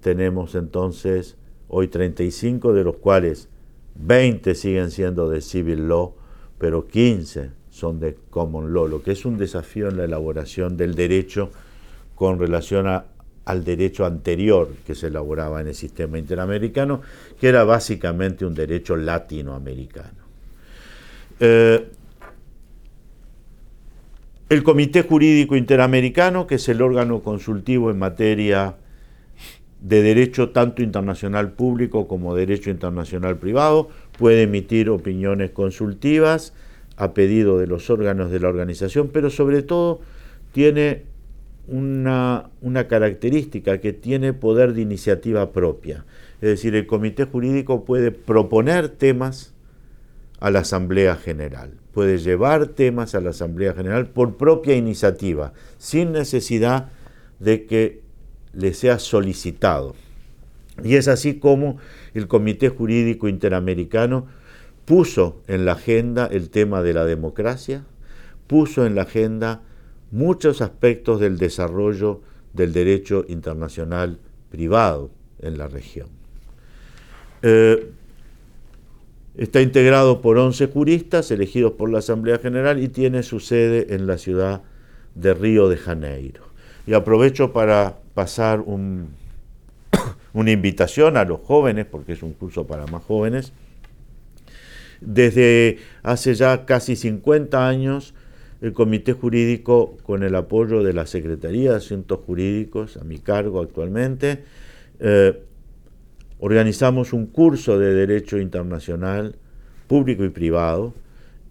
Tenemos 0.00 0.54
entonces 0.54 1.36
hoy 1.68 1.88
35 1.88 2.72
de 2.72 2.84
los 2.84 2.96
cuales 2.96 3.48
20 3.94 4.54
siguen 4.54 4.90
siendo 4.90 5.28
de 5.28 5.40
Civil 5.40 5.88
Law, 5.88 6.14
pero 6.58 6.88
15 6.88 7.50
son 7.70 8.00
de 8.00 8.16
Common 8.30 8.72
Law, 8.72 8.88
lo 8.88 9.02
que 9.02 9.12
es 9.12 9.24
un 9.24 9.38
desafío 9.38 9.88
en 9.88 9.96
la 9.96 10.04
elaboración 10.04 10.76
del 10.76 10.94
derecho 10.94 11.50
con 12.14 12.38
relación 12.38 12.86
al 13.44 13.64
derecho 13.64 14.04
anterior 14.04 14.68
que 14.86 14.94
se 14.94 15.08
elaboraba 15.08 15.60
en 15.60 15.68
el 15.68 15.74
sistema 15.74 16.18
interamericano, 16.18 17.00
que 17.40 17.48
era 17.48 17.64
básicamente 17.64 18.44
un 18.44 18.54
derecho 18.54 18.96
latinoamericano. 18.96 20.22
Eh, 21.40 21.88
el 24.52 24.64
Comité 24.64 25.00
Jurídico 25.00 25.56
Interamericano, 25.56 26.46
que 26.46 26.56
es 26.56 26.68
el 26.68 26.82
órgano 26.82 27.22
consultivo 27.22 27.90
en 27.90 27.98
materia 27.98 28.76
de 29.80 30.02
derecho 30.02 30.50
tanto 30.50 30.82
internacional 30.82 31.52
público 31.52 32.06
como 32.06 32.34
derecho 32.34 32.68
internacional 32.68 33.38
privado, 33.38 33.88
puede 34.18 34.42
emitir 34.42 34.90
opiniones 34.90 35.52
consultivas 35.52 36.52
a 36.98 37.14
pedido 37.14 37.58
de 37.58 37.66
los 37.66 37.88
órganos 37.88 38.30
de 38.30 38.40
la 38.40 38.48
organización, 38.48 39.08
pero 39.10 39.30
sobre 39.30 39.62
todo 39.62 40.02
tiene 40.52 41.04
una, 41.66 42.50
una, 42.60 42.88
característica 42.88 43.78
que 43.78 43.94
tiene 43.94 44.34
poder 44.34 44.74
de 44.74 44.82
iniciativa 44.82 45.50
propia. 45.52 46.04
Es 46.42 46.50
decir, 46.50 46.74
el 46.74 46.86
comité 46.86 47.24
jurídico 47.24 47.86
puede 47.86 48.10
proponer 48.10 48.90
temas 48.90 49.51
a 50.42 50.50
la 50.50 50.58
Asamblea 50.58 51.14
General. 51.14 51.70
Puede 51.92 52.18
llevar 52.18 52.66
temas 52.66 53.14
a 53.14 53.20
la 53.20 53.30
Asamblea 53.30 53.74
General 53.74 54.08
por 54.08 54.36
propia 54.36 54.74
iniciativa, 54.74 55.52
sin 55.78 56.10
necesidad 56.10 56.90
de 57.38 57.64
que 57.64 58.00
le 58.52 58.74
sea 58.74 58.98
solicitado. 58.98 59.94
Y 60.82 60.96
es 60.96 61.06
así 61.06 61.38
como 61.38 61.78
el 62.12 62.26
Comité 62.26 62.70
Jurídico 62.70 63.28
Interamericano 63.28 64.26
puso 64.84 65.40
en 65.46 65.64
la 65.64 65.72
agenda 65.72 66.26
el 66.26 66.50
tema 66.50 66.82
de 66.82 66.94
la 66.94 67.04
democracia, 67.04 67.84
puso 68.48 68.84
en 68.84 68.96
la 68.96 69.02
agenda 69.02 69.62
muchos 70.10 70.60
aspectos 70.60 71.20
del 71.20 71.38
desarrollo 71.38 72.20
del 72.52 72.72
derecho 72.72 73.24
internacional 73.28 74.18
privado 74.50 75.12
en 75.38 75.56
la 75.56 75.68
región. 75.68 76.08
Eh, 77.42 77.92
Está 79.36 79.62
integrado 79.62 80.20
por 80.20 80.36
11 80.36 80.66
juristas 80.66 81.30
elegidos 81.30 81.72
por 81.72 81.90
la 81.90 82.00
Asamblea 82.00 82.38
General 82.38 82.82
y 82.82 82.88
tiene 82.88 83.22
su 83.22 83.40
sede 83.40 83.94
en 83.94 84.06
la 84.06 84.18
ciudad 84.18 84.62
de 85.14 85.32
Río 85.32 85.68
de 85.68 85.78
Janeiro. 85.78 86.42
Y 86.86 86.92
aprovecho 86.92 87.52
para 87.52 87.98
pasar 88.14 88.60
una 90.32 90.50
invitación 90.50 91.16
a 91.16 91.24
los 91.24 91.40
jóvenes, 91.40 91.86
porque 91.86 92.12
es 92.12 92.22
un 92.22 92.34
curso 92.34 92.66
para 92.66 92.86
más 92.86 93.02
jóvenes. 93.04 93.52
Desde 95.00 95.78
hace 96.02 96.34
ya 96.34 96.66
casi 96.66 96.94
50 96.94 97.66
años, 97.66 98.14
el 98.60 98.74
Comité 98.74 99.14
Jurídico, 99.14 99.96
con 100.02 100.22
el 100.22 100.34
apoyo 100.34 100.82
de 100.82 100.92
la 100.92 101.06
Secretaría 101.06 101.70
de 101.70 101.76
Asuntos 101.78 102.20
Jurídicos, 102.26 102.98
a 102.98 103.04
mi 103.04 103.18
cargo 103.18 103.60
actualmente, 103.60 104.44
eh, 105.00 105.42
organizamos 106.44 107.12
un 107.12 107.26
curso 107.26 107.78
de 107.78 107.94
Derecho 107.94 108.36
Internacional, 108.36 109.36
público 109.86 110.24
y 110.24 110.28
privado, 110.28 110.92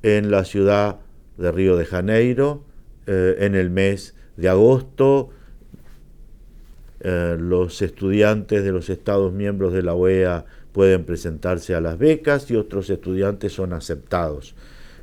en 0.04 0.30
la 0.32 0.44
ciudad 0.44 0.98
de 1.38 1.50
Río 1.50 1.78
de 1.78 1.86
Janeiro, 1.86 2.66
eh, 3.08 3.38
en 3.40 3.56
el 3.56 3.70
mes 3.70 4.16
de 4.36 4.50
agosto. 4.50 5.30
Eh, 7.00 7.38
los 7.40 7.82
estudiantes 7.82 8.66
de 8.66 8.74
los 8.74 8.90
Estados 8.90 9.32
miembros 9.32 9.72
de 9.72 9.82
la 9.82 9.94
OEA 9.94 10.44
pueden 10.74 11.06
presentarse 11.06 11.74
a 11.74 11.80
las 11.80 11.98
becas 11.98 12.52
y 12.52 12.58
otros 12.58 12.90
estudiantes 12.90 13.54
son 13.54 13.72
aceptados 13.72 14.56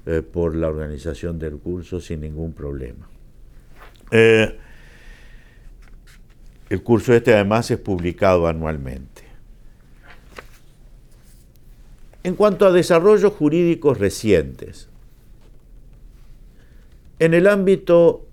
eh, 0.04 0.20
por 0.20 0.54
la 0.54 0.68
organización 0.68 1.38
del 1.38 1.56
curso 1.56 1.98
sin 1.98 2.20
ningún 2.20 2.52
problema. 2.52 3.08
el 4.10 4.52
curso 6.82 7.14
este 7.14 7.32
además 7.32 7.70
es 7.70 7.78
publicado 7.78 8.46
anualmente. 8.46 9.27
En 12.28 12.34
cuanto 12.34 12.66
a 12.66 12.72
desarrollos 12.72 13.32
jurídicos 13.32 13.96
recientes, 13.96 14.90
en 17.18 17.32
el 17.32 17.46
ámbito 17.46 18.26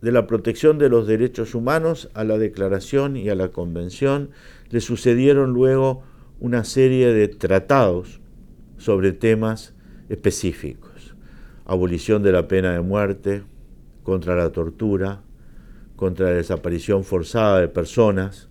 de 0.00 0.10
la 0.10 0.26
protección 0.26 0.78
de 0.78 0.88
los 0.88 1.06
derechos 1.06 1.54
humanos, 1.54 2.08
a 2.14 2.24
la 2.24 2.38
Declaración 2.38 3.14
y 3.14 3.28
a 3.28 3.34
la 3.34 3.48
Convención 3.48 4.30
le 4.70 4.80
sucedieron 4.80 5.52
luego 5.52 6.02
una 6.40 6.64
serie 6.64 7.12
de 7.12 7.28
tratados 7.28 8.22
sobre 8.78 9.12
temas 9.12 9.74
específicos. 10.08 11.14
Abolición 11.66 12.22
de 12.22 12.32
la 12.32 12.48
pena 12.48 12.72
de 12.72 12.80
muerte, 12.80 13.42
contra 14.02 14.34
la 14.34 14.50
tortura, 14.50 15.20
contra 15.94 16.30
la 16.30 16.36
desaparición 16.36 17.04
forzada 17.04 17.60
de 17.60 17.68
personas, 17.68 18.48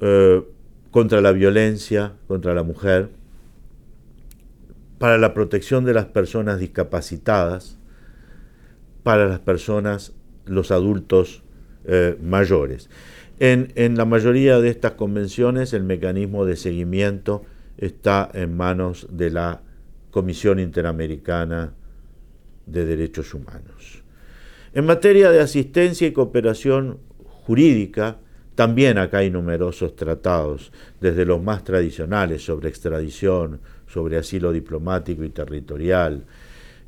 eh, 0.00 0.42
contra 0.90 1.20
la 1.20 1.32
violencia 1.32 2.14
contra 2.28 2.54
la 2.54 2.62
mujer, 2.62 3.17
para 4.98 5.18
la 5.18 5.34
protección 5.34 5.84
de 5.84 5.94
las 5.94 6.06
personas 6.06 6.58
discapacitadas, 6.58 7.78
para 9.02 9.26
las 9.26 9.38
personas, 9.38 10.12
los 10.44 10.70
adultos 10.70 11.42
eh, 11.84 12.16
mayores. 12.20 12.90
En, 13.38 13.72
en, 13.76 13.96
la 13.96 14.04
mayoría 14.04 14.60
de 14.60 14.68
estas 14.68 14.92
convenciones 14.92 15.72
el 15.72 15.84
mecanismo 15.84 16.44
de 16.44 16.56
seguimiento 16.56 17.42
está 17.76 18.28
en 18.34 18.56
manos 18.56 19.06
de 19.10 19.30
la 19.30 19.62
Comisión 20.10 20.58
Interamericana 20.58 21.72
de 22.66 22.84
Derechos 22.84 23.32
Humanos. 23.34 24.02
En 24.74 24.84
materia 24.84 25.30
de 25.30 25.40
asistencia 25.40 26.06
y 26.06 26.12
cooperación 26.12 26.98
jurídica, 27.46 28.18
también 28.58 28.98
acá 28.98 29.18
hay 29.18 29.30
numerosos 29.30 29.94
tratados, 29.94 30.72
desde 31.00 31.24
los 31.24 31.40
más 31.40 31.62
tradicionales 31.62 32.44
sobre 32.44 32.68
extradición, 32.68 33.60
sobre 33.86 34.16
asilo 34.16 34.50
diplomático 34.50 35.22
y 35.22 35.28
territorial, 35.28 36.24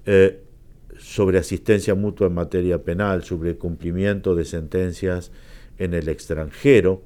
eh, 0.04 0.40
sobre 0.98 1.38
asistencia 1.38 1.94
mutua 1.94 2.26
en 2.26 2.34
materia 2.34 2.82
penal, 2.82 3.22
sobre 3.22 3.56
cumplimiento 3.56 4.34
de 4.34 4.46
sentencias 4.46 5.30
en 5.78 5.94
el 5.94 6.08
extranjero. 6.08 7.02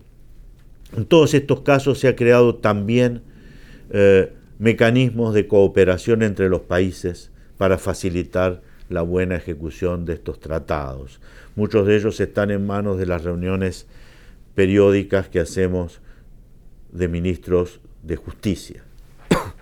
En 0.96 1.04
todos 1.04 1.34
estos 1.34 1.60
casos 1.60 1.98
se 1.98 2.08
ha 2.08 2.16
creado 2.16 2.54
también 2.54 3.20
eh, 3.90 4.32
mecanismos 4.58 5.34
de 5.34 5.46
cooperación 5.46 6.22
entre 6.22 6.48
los 6.48 6.62
países 6.62 7.30
para 7.58 7.76
facilitar 7.76 8.62
la 8.88 9.02
buena 9.02 9.36
ejecución 9.36 10.06
de 10.06 10.14
estos 10.14 10.40
tratados. 10.40 11.20
Muchos 11.54 11.86
de 11.86 11.96
ellos 11.96 12.18
están 12.18 12.50
en 12.50 12.66
manos 12.66 12.96
de 12.96 13.04
las 13.04 13.24
reuniones 13.24 13.86
periódicas 14.54 15.28
que 15.28 15.40
hacemos 15.40 16.00
de 16.92 17.08
ministros 17.08 17.80
de 18.02 18.16
justicia. 18.16 18.82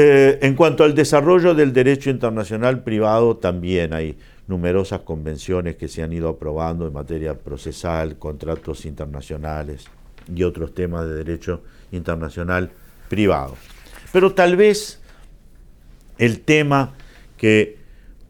Eh, 0.00 0.38
en 0.42 0.54
cuanto 0.54 0.84
al 0.84 0.94
desarrollo 0.94 1.56
del 1.56 1.72
derecho 1.72 2.08
internacional 2.08 2.84
privado, 2.84 3.36
también 3.36 3.92
hay 3.92 4.16
numerosas 4.46 5.00
convenciones 5.00 5.74
que 5.74 5.88
se 5.88 6.04
han 6.04 6.12
ido 6.12 6.28
aprobando 6.28 6.86
en 6.86 6.92
materia 6.92 7.34
procesal, 7.34 8.16
contratos 8.16 8.84
internacionales 8.84 9.86
y 10.32 10.44
otros 10.44 10.72
temas 10.72 11.04
de 11.08 11.14
derecho 11.14 11.62
internacional 11.90 12.70
privado. 13.08 13.56
Pero 14.12 14.32
tal 14.34 14.54
vez 14.54 15.00
el 16.16 16.40
tema 16.40 16.94
que 17.36 17.78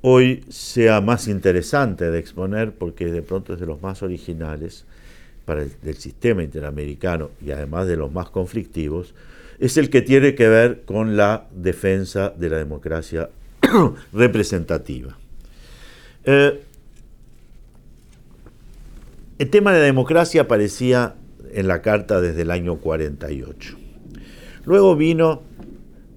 hoy 0.00 0.44
sea 0.48 1.00
más 1.00 1.28
interesante 1.28 2.10
de 2.10 2.18
exponer, 2.18 2.72
porque 2.72 3.06
de 3.06 3.22
pronto 3.22 3.54
es 3.54 3.60
de 3.60 3.66
los 3.66 3.82
más 3.82 4.02
originales 4.02 4.86
para 5.48 5.62
el 5.62 5.72
del 5.80 5.96
sistema 5.96 6.42
interamericano 6.42 7.30
y 7.42 7.52
además 7.52 7.88
de 7.88 7.96
los 7.96 8.12
más 8.12 8.28
conflictivos, 8.28 9.14
es 9.58 9.78
el 9.78 9.88
que 9.88 10.02
tiene 10.02 10.34
que 10.34 10.46
ver 10.46 10.82
con 10.84 11.16
la 11.16 11.46
defensa 11.50 12.28
de 12.28 12.50
la 12.50 12.58
democracia 12.58 13.30
representativa. 14.12 15.16
Eh, 16.24 16.60
el 19.38 19.48
tema 19.48 19.72
de 19.72 19.78
la 19.78 19.86
democracia 19.86 20.42
aparecía 20.42 21.14
en 21.50 21.66
la 21.66 21.80
carta 21.80 22.20
desde 22.20 22.42
el 22.42 22.50
año 22.50 22.76
48. 22.76 23.78
Luego 24.66 24.96
vino, 24.96 25.40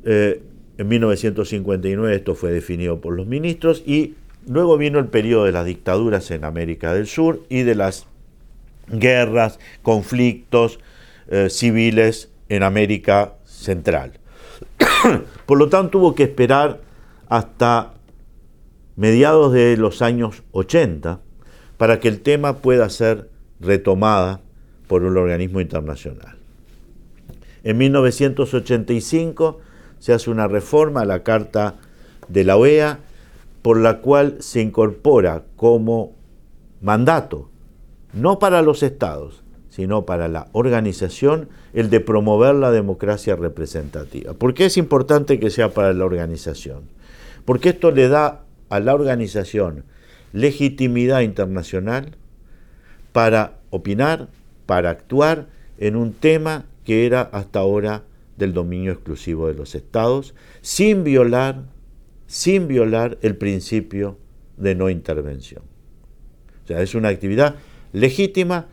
eh, 0.03 0.43
en 0.77 0.87
1959, 0.89 2.17
esto 2.17 2.35
fue 2.35 2.51
definido 2.51 2.99
por 2.99 3.15
los 3.15 3.27
ministros, 3.27 3.81
y 3.85 4.15
luego 4.45 4.77
vino 4.77 4.99
el 4.99 5.07
periodo 5.07 5.45
de 5.45 5.53
las 5.53 5.65
dictaduras 5.65 6.31
en 6.31 6.43
América 6.43 6.93
del 6.93 7.07
Sur 7.07 7.43
y 7.47 7.63
de 7.63 7.75
las 7.75 8.10
guerras, 8.91 9.59
conflictos 9.81 10.79
eh, 11.29 11.49
civiles 11.49 12.29
en 12.49 12.63
América 12.63 13.35
Central. 13.45 14.19
Por 15.45 15.57
lo 15.57 15.69
tanto, 15.69 15.91
tuvo 15.91 16.15
que 16.15 16.23
esperar 16.23 16.81
hasta 17.29 17.93
mediados 18.95 19.53
de 19.53 19.77
los 19.77 20.01
años 20.01 20.43
80 20.51 21.19
para 21.77 21.99
que 21.99 22.07
el 22.07 22.21
tema 22.21 22.57
pueda 22.57 22.89
ser 22.89 23.29
retomada 23.59 24.41
por 24.87 25.03
un 25.03 25.17
organismo 25.17 25.61
internacional. 25.61 26.37
En 27.63 27.77
1985 27.77 29.59
se 29.99 30.13
hace 30.13 30.29
una 30.29 30.47
reforma 30.47 31.01
a 31.01 31.05
la 31.05 31.23
Carta 31.23 31.75
de 32.27 32.43
la 32.43 32.57
OEA 32.57 32.99
por 33.61 33.79
la 33.79 33.99
cual 33.99 34.37
se 34.39 34.61
incorpora 34.61 35.43
como 35.55 36.13
mandato, 36.81 37.50
no 38.13 38.39
para 38.39 38.61
los 38.61 38.83
estados, 38.83 39.43
sino 39.69 40.05
para 40.05 40.27
la 40.27 40.47
organización, 40.51 41.49
el 41.73 41.89
de 41.89 42.01
promover 42.01 42.55
la 42.55 42.71
democracia 42.71 43.35
representativa. 43.35 44.33
¿Por 44.33 44.53
qué 44.53 44.65
es 44.65 44.77
importante 44.77 45.39
que 45.39 45.49
sea 45.49 45.73
para 45.73 45.93
la 45.93 46.05
organización? 46.05 46.81
Porque 47.45 47.69
esto 47.69 47.91
le 47.91 48.09
da 48.09 48.43
a 48.69 48.79
la 48.79 48.93
organización 48.93 49.85
legitimidad 50.33 51.21
internacional 51.21 52.15
para 53.11 53.59
opinar, 53.69 54.29
para 54.65 54.89
actuar 54.89 55.47
en 55.77 55.95
un 55.95 56.13
tema 56.13 56.65
que 56.85 57.05
era 57.05 57.21
hasta 57.21 57.59
ahora 57.59 58.03
del 58.37 58.53
dominio 58.53 58.91
exclusivo 58.91 59.47
de 59.47 59.53
los 59.53 59.75
estados, 59.75 60.33
sin 60.61 61.03
violar, 61.03 61.63
sin 62.27 62.67
violar 62.67 63.17
el 63.21 63.35
principio 63.35 64.17
de 64.57 64.75
no 64.75 64.89
intervención. 64.89 65.63
O 66.63 66.67
sea, 66.67 66.81
es 66.81 66.95
una 66.95 67.09
actividad 67.09 67.55
legítima 67.93 68.67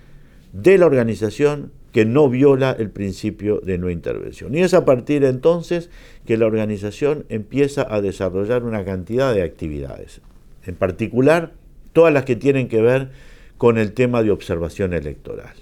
de 0.53 0.79
la 0.79 0.87
organización 0.87 1.73
que 1.93 2.05
no 2.05 2.29
viola 2.29 2.77
el 2.79 2.91
principio 2.91 3.61
de 3.61 3.79
no 3.79 3.91
intervención. 3.91 4.55
Y 4.55 4.61
es 4.61 4.75
a 4.75 4.85
partir 4.85 5.23
de 5.23 5.29
entonces 5.29 5.91
que 6.27 6.37
la 6.37 6.47
organización 6.47 7.25
empieza 7.29 7.87
a 7.89 8.01
desarrollar 8.01 8.65
una 8.65 8.85
cantidad 8.85 9.35
de 9.35 9.43
actividades, 9.43 10.21
en 10.67 10.75
particular 10.75 11.53
todas 11.93 12.13
las 12.13 12.25
que 12.25 12.37
tienen 12.37 12.69
que 12.69 12.83
ver 12.83 13.11
con 13.57 13.79
el 13.79 13.93
tema 13.93 14.23
de 14.23 14.31
observación 14.31 14.93
electoral. 14.93 15.55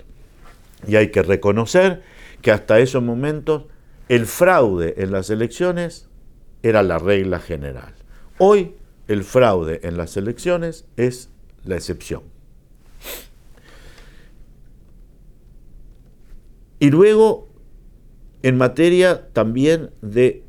Y 0.86 0.96
hay 0.96 1.10
que 1.10 1.22
reconocer 1.22 2.02
que 2.42 2.50
hasta 2.50 2.78
esos 2.80 3.02
momentos 3.02 3.64
el 4.08 4.26
fraude 4.26 4.94
en 4.98 5.12
las 5.12 5.30
elecciones 5.30 6.08
era 6.62 6.82
la 6.82 6.98
regla 6.98 7.38
general. 7.38 7.94
Hoy 8.38 8.74
el 9.08 9.24
fraude 9.24 9.80
en 9.84 9.96
las 9.96 10.16
elecciones 10.16 10.84
es 10.96 11.30
la 11.64 11.76
excepción. 11.76 12.22
Y 16.78 16.90
luego, 16.90 17.48
en 18.42 18.56
materia 18.56 19.28
también 19.32 19.90
de 20.02 20.42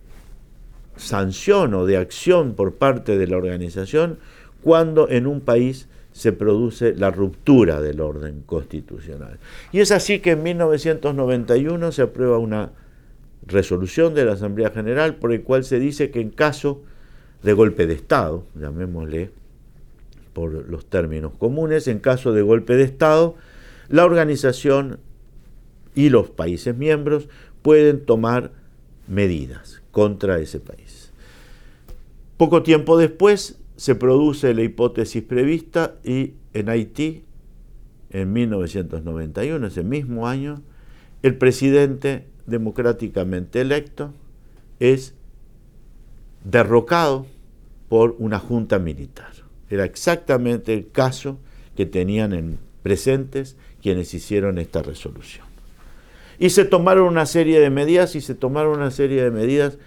sanción 0.96 1.74
o 1.74 1.86
de 1.86 1.98
acción 1.98 2.56
por 2.56 2.76
parte 2.76 3.18
de 3.18 3.28
la 3.28 3.38
organización, 3.38 4.20
cuando 4.64 5.10
en 5.10 5.28
un 5.28 5.42
país 5.42 5.88
se 6.12 6.32
produce 6.34 6.96
la 6.96 7.12
ruptura 7.12 7.80
del 7.80 8.02
orden 8.02 8.42
constitucional. 8.46 9.38
Y 9.72 9.82
es 9.82 9.92
así 9.92 10.20
que 10.20 10.32
en 10.32 10.44
1991 10.44 11.92
se 11.92 12.02
aprueba 12.02 12.40
una 12.40 12.72
resolución 13.46 14.16
de 14.16 14.26
la 14.26 14.34
Asamblea 14.34 14.72
General 14.72 15.16
por 15.16 15.32
el 15.32 15.44
cual 15.44 15.64
se 15.64 15.80
dice 15.80 16.10
que 16.10 16.20
en 16.20 16.32
caso 16.32 16.82
de 17.44 17.54
golpe 17.54 17.86
de 17.86 17.94
Estado, 17.94 18.44
llamémosle 18.56 19.30
por 20.34 20.52
los 20.68 20.86
términos 20.88 21.34
comunes, 21.38 21.88
en 21.88 22.00
caso 22.00 22.34
de 22.34 22.42
golpe 22.42 22.76
de 22.76 22.84
Estado, 22.84 23.36
la 23.90 24.04
organización 24.04 25.00
y 25.98 26.10
los 26.10 26.30
países 26.30 26.78
miembros 26.78 27.28
pueden 27.64 28.06
tomar 28.06 28.52
medidas 29.08 29.82
contra 29.90 30.38
ese 30.38 30.60
país. 30.60 31.12
Poco 32.38 32.62
tiempo 32.62 33.00
después 33.00 33.58
se 33.78 33.96
produce 33.96 34.54
la 34.54 34.62
hipótesis 34.62 35.24
prevista 35.24 35.96
y 36.04 36.34
en 36.54 36.70
Haití, 36.70 37.24
en 38.12 38.32
1991, 38.32 39.66
ese 39.66 39.84
mismo 39.84 40.28
año, 40.28 40.62
el 41.24 41.36
presidente 41.36 42.28
democráticamente 42.46 43.60
electo 43.60 44.14
es 44.80 45.16
derrocado 46.44 47.26
por 47.90 48.16
una 48.20 48.38
junta 48.38 48.78
militar. 48.78 49.32
Era 49.72 49.84
exactamente 49.84 50.76
el 50.76 50.92
caso 50.92 51.40
que 51.76 51.88
tenían 51.88 52.34
en 52.34 52.60
presentes 52.84 53.58
quienes 53.82 54.14
hicieron 54.14 54.60
esta 54.60 54.84
resolución. 54.84 55.47
Y 56.40 56.52
se 56.52 56.66
tomaron 56.66 57.08
una 57.08 57.26
serie 57.26 57.60
de 57.60 57.70
medidas 57.70 58.16
y 58.16 58.22
se 58.22 58.36
tomaron 58.36 58.78
una 58.78 58.92
serie 58.92 59.24
de 59.24 59.32
medidas 59.32 59.78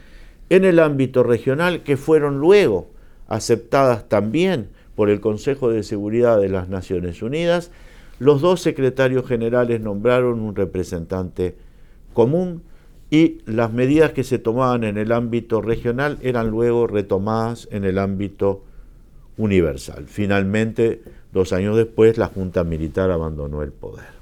en 0.49 0.65
el 0.65 0.81
ámbito 0.81 1.23
regional 1.23 1.83
que 1.83 1.97
fueron 1.97 2.41
luego 2.41 2.89
aceptadas 3.29 4.09
también 4.09 4.69
por 4.97 5.09
el 5.09 5.21
Consejo 5.21 5.71
de 5.71 5.83
Seguridad 5.83 6.41
de 6.41 6.49
las 6.49 6.69
Naciones 6.69 7.23
Unidas. 7.23 7.71
Los 8.19 8.41
dos 8.41 8.61
secretarios 8.61 9.27
generales 9.27 9.81
nombraron 9.81 10.41
un 10.41 10.55
representante 10.55 11.57
común 12.13 12.63
y 13.11 13.39
las 13.47 13.73
medidas 13.73 14.13
que 14.13 14.25
se 14.25 14.39
tomaban 14.39 14.85
en 14.85 14.99
el 14.99 15.13
ámbito 15.13 15.63
regional 15.63 16.19
eran 16.23 16.51
luego 16.51 16.87
retomadas 16.87 17.69
en 17.71 17.85
el 17.85 17.99
ámbito 17.99 18.63
universal. 19.37 20.05
Finalmente, 20.07 21.03
dos 21.33 21.53
años 21.53 21.77
después, 21.77 22.19
la 22.19 22.27
Junta 22.27 22.63
Militar 22.63 23.11
abandonó 23.11 23.63
el 23.63 23.73
poder. 23.73 24.21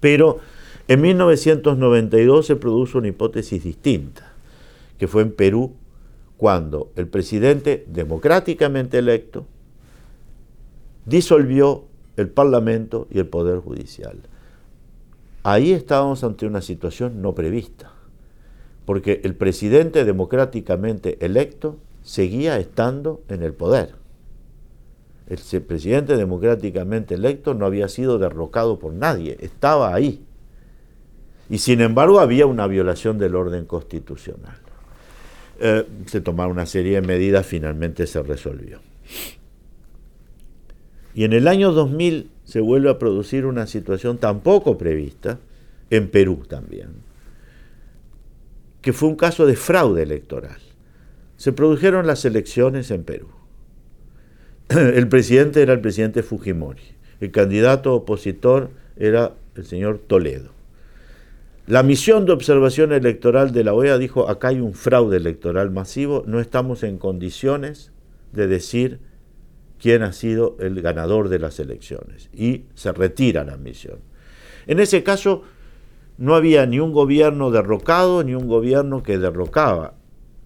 Pero 0.00 0.40
en 0.88 1.00
1992 1.00 2.46
se 2.46 2.56
produjo 2.56 2.98
una 2.98 3.08
hipótesis 3.08 3.64
distinta, 3.64 4.32
que 4.98 5.08
fue 5.08 5.22
en 5.22 5.32
Perú, 5.32 5.72
cuando 6.36 6.90
el 6.96 7.08
presidente 7.08 7.84
democráticamente 7.88 8.98
electo 8.98 9.46
disolvió 11.06 11.84
el 12.16 12.28
Parlamento 12.28 13.06
y 13.10 13.18
el 13.18 13.26
Poder 13.26 13.58
Judicial. 13.58 14.18
Ahí 15.42 15.72
estábamos 15.72 16.24
ante 16.24 16.46
una 16.46 16.62
situación 16.62 17.22
no 17.22 17.34
prevista, 17.34 17.92
porque 18.84 19.20
el 19.24 19.34
presidente 19.34 20.04
democráticamente 20.04 21.18
electo 21.24 21.76
seguía 22.02 22.58
estando 22.58 23.22
en 23.28 23.42
el 23.42 23.54
poder. 23.54 23.94
El 25.26 25.62
presidente 25.62 26.16
democráticamente 26.16 27.14
electo 27.14 27.54
no 27.54 27.64
había 27.64 27.88
sido 27.88 28.18
derrocado 28.18 28.78
por 28.78 28.92
nadie, 28.92 29.38
estaba 29.40 29.94
ahí. 29.94 30.22
Y 31.50 31.58
sin 31.58 31.80
embargo 31.80 32.20
había 32.20 32.46
una 32.46 32.66
violación 32.66 33.18
del 33.18 33.34
orden 33.34 33.66
constitucional. 33.66 34.56
Eh, 35.60 35.86
se 36.06 36.20
tomaron 36.20 36.52
una 36.52 36.66
serie 36.66 37.00
de 37.00 37.06
medidas, 37.06 37.46
finalmente 37.46 38.06
se 38.06 38.22
resolvió. 38.22 38.80
Y 41.14 41.24
en 41.24 41.32
el 41.32 41.46
año 41.46 41.72
2000 41.72 42.30
se 42.44 42.60
vuelve 42.60 42.90
a 42.90 42.98
producir 42.98 43.46
una 43.46 43.66
situación 43.66 44.18
tampoco 44.18 44.76
prevista, 44.76 45.38
en 45.90 46.08
Perú 46.08 46.42
también, 46.48 46.88
que 48.80 48.92
fue 48.92 49.08
un 49.08 49.16
caso 49.16 49.46
de 49.46 49.54
fraude 49.54 50.02
electoral. 50.02 50.58
Se 51.36 51.52
produjeron 51.52 52.06
las 52.06 52.24
elecciones 52.24 52.90
en 52.90 53.04
Perú. 53.04 53.28
El 54.68 55.08
presidente 55.08 55.62
era 55.62 55.74
el 55.74 55.80
presidente 55.80 56.22
Fujimori, 56.22 56.82
el 57.20 57.30
candidato 57.30 57.94
opositor 57.94 58.70
era 58.96 59.34
el 59.54 59.66
señor 59.66 59.98
Toledo. 59.98 60.50
La 61.66 61.82
misión 61.82 62.26
de 62.26 62.32
observación 62.32 62.92
electoral 62.92 63.52
de 63.52 63.64
la 63.64 63.72
OEA 63.72 63.96
dijo, 63.96 64.28
acá 64.28 64.48
hay 64.48 64.60
un 64.60 64.74
fraude 64.74 65.16
electoral 65.16 65.70
masivo, 65.70 66.22
no 66.26 66.38
estamos 66.38 66.82
en 66.82 66.98
condiciones 66.98 67.90
de 68.32 68.46
decir 68.46 69.00
quién 69.80 70.02
ha 70.02 70.12
sido 70.12 70.56
el 70.60 70.82
ganador 70.82 71.30
de 71.30 71.38
las 71.38 71.58
elecciones. 71.60 72.28
Y 72.34 72.64
se 72.74 72.92
retira 72.92 73.44
la 73.44 73.56
misión. 73.56 74.00
En 74.66 74.78
ese 74.78 75.02
caso, 75.02 75.42
no 76.18 76.34
había 76.34 76.66
ni 76.66 76.80
un 76.80 76.92
gobierno 76.92 77.50
derrocado 77.50 78.22
ni 78.24 78.34
un 78.34 78.46
gobierno 78.46 79.02
que 79.02 79.18
derrocaba. 79.18 79.94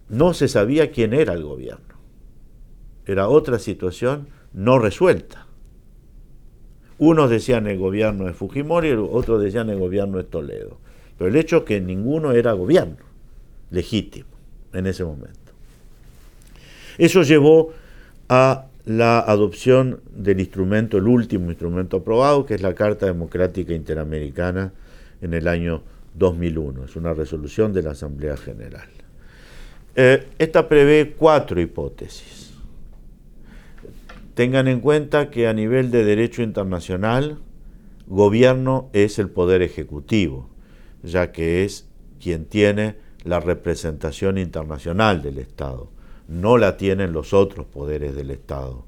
No 0.07 0.33
se 0.33 0.47
sabía 0.47 0.91
quién 0.91 1.13
era 1.13 1.33
el 1.33 1.43
gobierno. 1.43 1.95
Era 3.05 3.27
otra 3.27 3.59
situación 3.59 4.27
no 4.53 4.79
resuelta. 4.79 5.47
Unos 6.97 7.29
decían 7.29 7.67
el 7.67 7.77
gobierno 7.77 8.25
de 8.25 8.33
Fujimori, 8.33 8.91
otros 8.91 9.41
decían 9.41 9.69
el 9.69 9.79
gobierno 9.79 10.17
de 10.17 10.23
Toledo. 10.23 10.79
Pero 11.19 11.29
el 11.29 11.35
hecho 11.35 11.57
es 11.57 11.63
que 11.63 11.81
ninguno 11.81 12.31
era 12.31 12.53
gobierno 12.53 12.95
legítimo 13.71 14.29
en 14.73 14.87
ese 14.87 15.03
momento. 15.03 15.37
Eso 16.97 17.23
llevó 17.23 17.73
a 18.29 18.67
la 18.85 19.19
adopción 19.19 19.99
del 20.15 20.39
instrumento, 20.39 20.97
el 20.97 21.07
último 21.07 21.49
instrumento 21.49 21.97
aprobado, 21.97 22.45
que 22.45 22.55
es 22.55 22.61
la 22.61 22.73
Carta 22.73 23.05
Democrática 23.05 23.73
Interamericana 23.73 24.71
en 25.21 25.33
el 25.33 25.49
año 25.49 25.83
2001. 26.15 26.85
Es 26.85 26.95
una 26.95 27.13
resolución 27.13 27.73
de 27.73 27.83
la 27.83 27.91
Asamblea 27.91 28.37
General. 28.37 28.87
Eh, 29.95 30.25
esta 30.39 30.69
prevé 30.69 31.15
cuatro 31.17 31.59
hipótesis. 31.59 32.53
Tengan 34.35 34.69
en 34.69 34.79
cuenta 34.79 35.29
que 35.29 35.49
a 35.49 35.53
nivel 35.53 35.91
de 35.91 36.05
derecho 36.05 36.43
internacional, 36.43 37.39
gobierno 38.07 38.89
es 38.93 39.19
el 39.19 39.29
poder 39.29 39.61
ejecutivo 39.61 40.49
ya 41.03 41.31
que 41.31 41.63
es 41.63 41.87
quien 42.21 42.45
tiene 42.45 42.95
la 43.23 43.39
representación 43.39 44.37
internacional 44.37 45.21
del 45.21 45.37
Estado. 45.37 45.89
No 46.27 46.57
la 46.57 46.77
tienen 46.77 47.13
los 47.13 47.33
otros 47.33 47.65
poderes 47.65 48.15
del 48.15 48.31
Estado. 48.31 48.85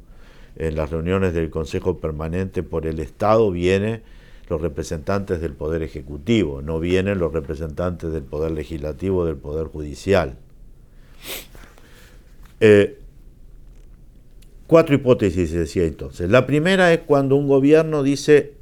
En 0.55 0.75
las 0.75 0.91
reuniones 0.91 1.33
del 1.33 1.49
Consejo 1.49 1.99
Permanente 1.99 2.63
por 2.63 2.85
el 2.85 2.99
Estado 2.99 3.49
vienen 3.51 4.03
los 4.49 4.61
representantes 4.61 5.39
del 5.39 5.53
Poder 5.53 5.81
Ejecutivo, 5.81 6.61
no 6.61 6.79
vienen 6.79 7.19
los 7.19 7.31
representantes 7.31 8.11
del 8.11 8.23
Poder 8.23 8.51
Legislativo, 8.51 9.25
del 9.25 9.37
Poder 9.37 9.67
Judicial. 9.67 10.37
Eh, 12.59 12.99
cuatro 14.67 14.93
hipótesis 14.93 15.51
decía 15.51 15.85
entonces. 15.85 16.29
La 16.29 16.45
primera 16.45 16.93
es 16.93 16.99
cuando 16.99 17.37
un 17.37 17.47
gobierno 17.47 18.03
dice, 18.03 18.53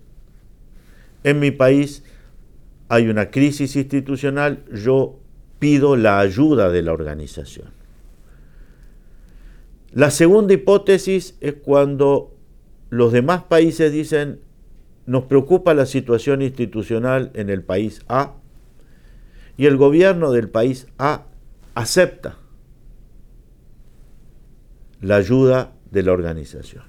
en 1.24 1.40
mi 1.40 1.52
país 1.52 2.04
hay 2.90 3.08
una 3.08 3.30
crisis 3.30 3.76
institucional, 3.76 4.66
yo 4.74 5.20
pido 5.60 5.96
la 5.96 6.20
ayuda 6.20 6.70
de 6.70 6.82
la 6.82 6.92
organización. 6.92 7.70
La 9.92 10.12
segunda 10.12 10.54
hipótesis 10.54 11.38
es 11.40 11.54
cuando 11.54 12.36
los 12.90 13.12
demás 13.12 13.44
países 13.44 13.92
dicen, 13.92 14.40
nos 15.06 15.26
preocupa 15.26 15.74
la 15.74 15.86
situación 15.86 16.42
institucional 16.42 17.32
en 17.34 17.50
el 17.50 17.64
país 17.64 18.02
A 18.08 18.36
y 19.58 19.66
el 19.66 19.78
gobierno 19.78 20.32
del 20.32 20.50
país 20.50 20.88
A 20.98 21.26
acepta 21.76 22.38
la 25.02 25.16
ayuda 25.16 25.74
de 25.92 26.04
la 26.04 26.12
organización. 26.12 26.84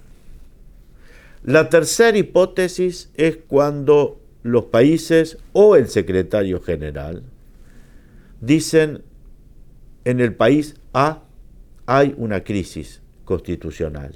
La 1.43 1.71
tercera 1.71 2.17
hipótesis 2.19 3.11
es 3.15 3.37
cuando 3.37 4.20
los 4.43 4.67
países 4.67 5.39
o 5.53 5.77
el 5.77 5.89
secretario 5.89 6.61
general 6.61 7.23
dicen 8.41 9.03
en 10.05 10.21
el 10.21 10.35
país 10.35 10.77
A 10.93 11.23
hay 11.87 12.15
una 12.17 12.43
crisis 12.43 13.01
constitucional 13.25 14.15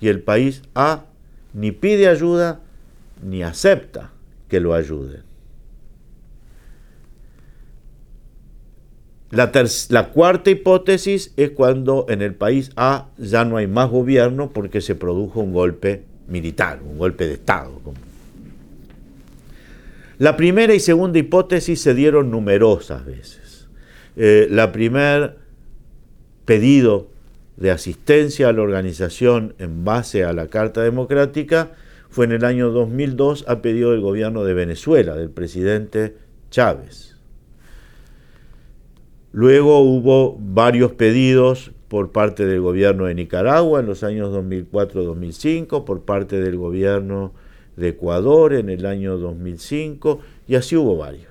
y 0.00 0.08
el 0.08 0.22
país 0.22 0.62
A 0.74 1.04
ni 1.52 1.72
pide 1.72 2.08
ayuda 2.08 2.60
ni 3.22 3.42
acepta 3.42 4.12
que 4.48 4.60
lo 4.60 4.74
ayuden. 4.74 5.22
La, 9.30 9.52
la, 9.90 10.08
cuarta 10.08 10.50
hipótesis 10.50 11.32
es 11.36 11.50
cuando 11.50 12.06
en 12.08 12.20
el 12.20 12.34
país 12.34 12.72
A 12.74 13.10
ya 13.16 13.44
no 13.44 13.58
hay 13.58 13.68
más 13.68 13.88
gobierno 13.88 14.50
porque 14.50 14.80
se 14.80 14.96
produjo 14.96 15.38
un 15.38 15.52
golpe 15.52 16.02
militar, 16.26 16.80
un 16.82 16.98
golpe 16.98 17.28
de 17.28 17.34
Estado, 17.34 17.80
la 20.20 20.36
primera 20.36 20.74
y 20.74 20.80
segunda 20.80 21.18
hipótesis 21.18 21.80
se 21.80 21.94
dieron 21.94 22.30
numerosas 22.30 23.06
veces. 23.06 23.70
Eh, 24.16 24.48
la 24.50 24.70
primer 24.70 25.38
pedido 26.44 27.08
de 27.56 27.70
asistencia 27.70 28.50
a 28.50 28.52
la 28.52 28.60
organización 28.60 29.54
en 29.58 29.82
base 29.82 30.24
a 30.24 30.34
la 30.34 30.48
Carta 30.48 30.82
Democrática 30.82 31.72
fue 32.10 32.26
en 32.26 32.32
el 32.32 32.44
año 32.44 32.68
2002 32.68 33.46
a 33.48 33.62
pedido 33.62 33.92
del 33.92 34.02
gobierno 34.02 34.44
de 34.44 34.52
Venezuela, 34.52 35.16
del 35.16 35.30
presidente 35.30 36.16
Chávez. 36.50 37.16
Luego 39.32 39.80
hubo 39.80 40.36
varios 40.38 40.92
pedidos 40.92 41.72
por 41.88 42.12
parte 42.12 42.44
del 42.44 42.60
gobierno 42.60 43.06
de 43.06 43.14
Nicaragua 43.14 43.80
en 43.80 43.86
los 43.86 44.04
años 44.04 44.28
2004-2005, 44.34 45.84
por 45.84 46.02
parte 46.02 46.42
del 46.42 46.58
gobierno 46.58 47.32
de 47.76 47.88
Ecuador 47.88 48.52
en 48.54 48.68
el 48.68 48.86
año 48.86 49.18
2005 49.18 50.20
y 50.48 50.54
así 50.54 50.76
hubo 50.76 50.96
varios. 50.96 51.30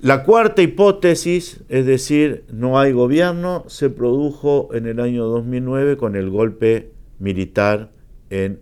La 0.00 0.22
cuarta 0.22 0.60
hipótesis, 0.60 1.60
es 1.70 1.86
decir, 1.86 2.44
no 2.52 2.78
hay 2.78 2.92
gobierno, 2.92 3.64
se 3.68 3.88
produjo 3.88 4.68
en 4.74 4.86
el 4.86 5.00
año 5.00 5.24
2009 5.24 5.96
con 5.96 6.14
el 6.14 6.28
golpe 6.28 6.90
militar 7.18 7.90
en 8.28 8.60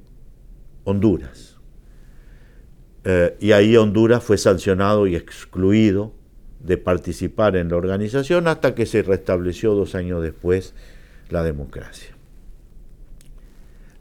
Honduras. 0.85 1.59
Eh, 3.05 3.37
y 3.40 3.53
ahí 3.53 3.77
Honduras 3.77 4.23
fue 4.23 4.38
sancionado 4.38 5.09
y 5.09 5.16
excluido 5.16 6.12
de 6.61 6.79
participar 6.79 7.57
en 7.57 7.71
la 7.71 7.77
organización 7.77 8.47
hasta 8.47 8.75
que 8.77 8.87
se 8.87 9.03
restableció 9.03 9.75
dos 9.75 9.97
años 9.97 10.23
después 10.23 10.75
la 11.29 11.42
democracia. 11.42 12.12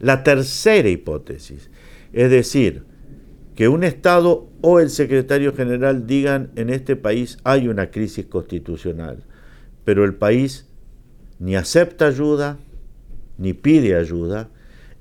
La 0.02 0.24
tercera 0.24 0.88
hipótesis, 0.88 1.70
es 2.12 2.30
decir, 2.30 2.82
que 3.54 3.68
un 3.68 3.84
Estado 3.84 4.50
o 4.60 4.80
el 4.80 4.90
secretario 4.90 5.54
general 5.54 6.08
digan 6.08 6.50
en 6.56 6.70
este 6.70 6.96
país 6.96 7.38
hay 7.44 7.68
una 7.68 7.92
crisis 7.92 8.26
constitucional, 8.26 9.22
pero 9.84 10.04
el 10.04 10.14
país 10.14 10.66
ni 11.38 11.54
acepta 11.54 12.08
ayuda 12.08 12.58
ni 13.38 13.52
pide 13.52 13.94
ayuda, 13.94 14.50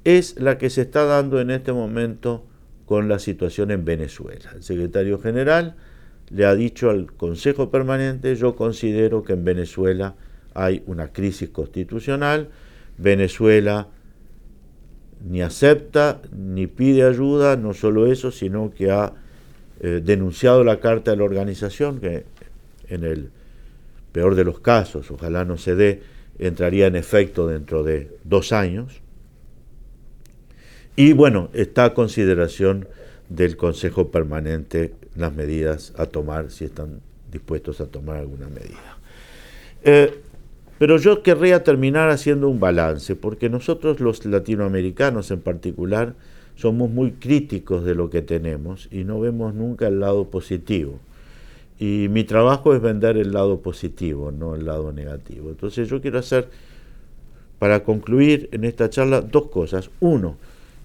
es 0.03 0.39
la 0.39 0.59
que 0.59 0.69
se 0.69 0.81
está 0.81 1.05
dando 1.05 1.41
en 1.41 1.49
este 1.49 1.73
momento 1.73 2.45
con 2.85 3.09
la 3.09 3.17
situación 3.17 3.71
en 3.71 3.85
Venezuela. 3.85 4.51
El 4.55 4.61
secretario 4.61 5.19
general 5.19 5.77
le 6.29 6.45
ha 6.45 6.53
dicho 6.53 6.91
al 6.91 7.11
Consejo 7.11 7.71
Permanente, 7.71 8.35
yo 8.35 8.55
considero 8.55 9.23
que 9.23 9.33
en 9.33 9.45
Venezuela 9.45 10.15
hay 10.53 10.83
una 10.85 11.11
crisis 11.11 11.49
constitucional, 11.49 12.49
Venezuela 12.97 13.87
ni 15.27 15.41
acepta 15.41 16.21
ni 16.35 16.67
pide 16.67 17.03
ayuda, 17.03 17.55
no 17.55 17.73
solo 17.73 18.11
eso, 18.11 18.31
sino 18.31 18.71
que 18.71 18.91
ha 18.91 19.13
eh, 19.79 20.01
denunciado 20.03 20.63
la 20.63 20.79
carta 20.79 21.11
de 21.11 21.17
la 21.17 21.23
organización, 21.23 21.99
que 21.99 22.25
en 22.87 23.03
el 23.03 23.29
peor 24.11 24.35
de 24.35 24.43
los 24.43 24.59
casos, 24.59 25.09
ojalá 25.11 25.45
no 25.45 25.57
se 25.57 25.75
dé, 25.75 26.01
entraría 26.39 26.87
en 26.87 26.95
efecto 26.95 27.47
dentro 27.47 27.83
de 27.83 28.09
dos 28.23 28.51
años. 28.51 29.01
Y 30.95 31.13
bueno, 31.13 31.49
está 31.53 31.85
a 31.85 31.93
consideración 31.93 32.87
del 33.29 33.55
Consejo 33.55 34.11
Permanente 34.11 34.93
las 35.15 35.33
medidas 35.33 35.93
a 35.97 36.05
tomar, 36.05 36.51
si 36.51 36.65
están 36.65 36.99
dispuestos 37.31 37.79
a 37.79 37.85
tomar 37.85 38.17
alguna 38.17 38.47
medida. 38.49 38.97
Eh, 39.83 40.21
pero 40.81 40.97
yo 40.97 41.21
querría 41.21 41.63
terminar 41.63 42.09
haciendo 42.09 42.49
un 42.49 42.59
balance, 42.59 43.15
porque 43.15 43.51
nosotros 43.51 43.99
los 43.99 44.25
latinoamericanos 44.25 45.29
en 45.29 45.39
particular 45.39 46.15
somos 46.55 46.89
muy 46.89 47.11
críticos 47.11 47.85
de 47.85 47.93
lo 47.93 48.09
que 48.09 48.23
tenemos 48.23 48.87
y 48.91 49.03
no 49.03 49.19
vemos 49.19 49.53
nunca 49.53 49.87
el 49.87 49.99
lado 49.99 50.31
positivo. 50.31 50.97
Y 51.77 52.07
mi 52.09 52.23
trabajo 52.23 52.73
es 52.73 52.81
vender 52.81 53.17
el 53.17 53.31
lado 53.31 53.59
positivo, 53.59 54.31
no 54.31 54.55
el 54.55 54.65
lado 54.65 54.91
negativo. 54.91 55.51
Entonces 55.51 55.87
yo 55.87 56.01
quiero 56.01 56.17
hacer, 56.17 56.49
para 57.59 57.83
concluir 57.83 58.49
en 58.51 58.63
esta 58.63 58.89
charla, 58.89 59.21
dos 59.21 59.49
cosas. 59.49 59.91
Uno, 59.99 60.37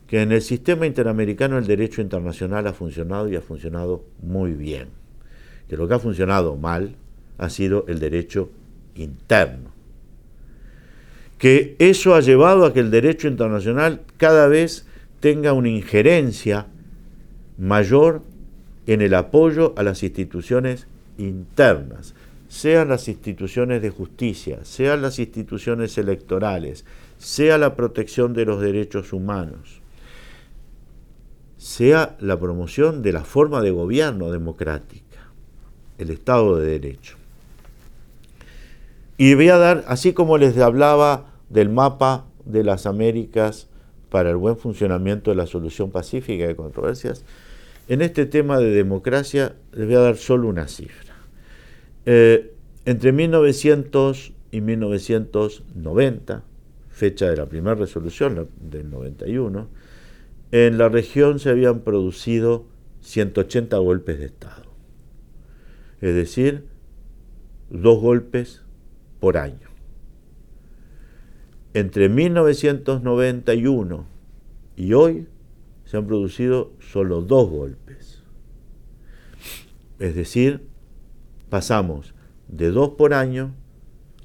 que 0.09 0.21
en 0.21 0.31
el 0.31 0.43
sistema 0.43 0.85
interamericano 0.85 1.57
el 1.57 1.67
derecho 1.67 2.03
internacional 2.03 2.67
ha 2.67 2.75
funcionado 2.75 3.31
y 3.31 3.37
ha 3.37 3.41
funcionado 3.41 4.05
muy 4.21 4.53
bien. 4.53 4.89
Que 5.71 5.79
lo 5.79 5.89
que 5.89 5.95
ha 5.95 5.99
funcionado 5.99 6.55
mal 6.55 6.97
ha 7.39 7.49
sido 7.49 7.87
el 7.89 7.99
derecho 7.99 8.51
interno. 8.95 9.76
Que 11.39 11.77
eso 11.79 12.15
ha 12.15 12.21
llevado 12.21 12.65
a 12.65 12.73
que 12.73 12.81
el 12.81 12.91
derecho 12.91 13.29
internacional 13.29 14.03
cada 14.17 14.49
vez 14.49 14.87
tenga 15.21 15.53
una 15.53 15.69
injerencia 15.69 16.67
mayor 17.59 18.23
en 18.87 19.03
el 19.03 19.15
apoyo 19.15 19.75
a 19.77 19.83
las 19.83 20.03
instituciones 20.03 20.87
internas, 21.19 22.15
sean 22.49 22.89
las 22.89 23.09
instituciones 23.09 23.83
de 23.83 23.91
justicia, 23.91 24.61
sean 24.63 25.03
las 25.03 25.19
instituciones 25.19 25.99
electorales, 25.99 26.85
sea 27.19 27.59
la 27.59 27.75
protección 27.75 28.35
de 28.35 28.45
los 28.45 28.61
derechos 28.61 29.13
humanos 29.13 29.81
sea 31.67 32.17
la 32.21 32.39
promoción 32.39 33.03
de 33.03 33.13
la 33.13 33.25
forma 33.25 33.61
de 33.61 33.73
gobierno 33.73 34.31
democrática, 34.31 35.33
el 35.99 36.11
Estado 36.11 36.59
de 36.59 36.79
Derecho. 36.79 37.16
Y 39.19 39.35
voy 39.35 39.49
a 39.49 39.57
dar, 39.57 39.85
así 39.87 40.13
como 40.13 40.37
les 40.39 40.59
hablaba 40.59 41.33
del 41.49 41.71
mapa 41.71 42.27
de 42.45 42.65
las 42.65 42.87
Américas 42.87 43.69
para 44.11 44.31
el 44.31 44.37
buen 44.37 44.57
funcionamiento 44.57 45.31
de 45.31 45.37
la 45.37 45.47
solución 45.47 45.91
pacífica 45.91 46.47
de 46.47 46.55
controversias, 46.55 47.25
en 47.89 48.03
este 48.03 48.27
tema 48.27 48.59
de 48.59 48.71
democracia 48.71 49.57
les 49.73 49.87
voy 49.87 49.97
a 49.97 50.01
dar 50.01 50.17
solo 50.17 50.49
una 50.49 50.69
cifra. 50.69 51.15
Eh, 52.05 52.53
entre 52.85 53.13
1900 53.13 54.33
y 54.53 54.61
1990, 54.61 56.45
fecha 56.91 57.29
de 57.29 57.37
la 57.37 57.47
primera 57.47 57.75
resolución 57.75 58.49
del 58.61 58.91
91, 58.91 59.69
en 60.53 60.79
la 60.79 60.89
región 60.89 61.39
se 61.39 61.51
habían 61.51 61.81
producido 61.81 62.67
180 63.01 63.77
golpes 63.79 64.19
de 64.19 64.27
Estado, 64.27 64.65
es 66.01 66.15
decir, 66.15 66.65
dos 67.71 68.01
golpes 68.01 68.63
por 69.21 69.37
año. 69.37 69.69
Entre 71.75 72.09
1991 72.09 74.07
y 74.77 74.93
hoy 74.93 75.29
se 75.85 75.97
han 75.97 76.07
producido 76.07 76.73
solo 76.81 77.23
dos 77.23 77.49
golpes. 77.49 78.23
Es 79.99 80.15
decir, 80.15 80.67
pasamos 81.49 82.15
de 82.49 82.71
dos 82.71 82.91
por 82.91 83.15
año 83.15 83.55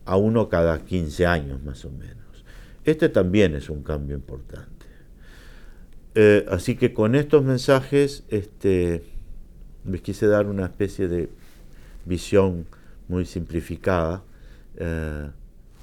a 0.06 0.18
uno 0.18 0.50
cada 0.50 0.80
15 0.80 1.26
años 1.26 1.64
más 1.64 1.86
o 1.86 1.92
menos. 1.92 2.46
Este 2.84 3.10
también 3.10 3.56
es 3.56 3.70
un 3.70 3.84
cambio 3.84 4.16
importante. 4.16 4.86
Eh, 6.16 6.46
así 6.50 6.76
que 6.76 6.94
con 6.94 7.16
estos 7.16 7.44
mensajes 7.44 8.26
este, 8.30 9.04
les 9.86 10.02
quise 10.02 10.28
dar 10.28 10.48
una 10.48 10.66
especie 10.66 11.08
de 11.08 11.30
visión 12.06 12.66
muy 13.08 13.26
simplificada 13.26 14.24
eh, 14.78 15.30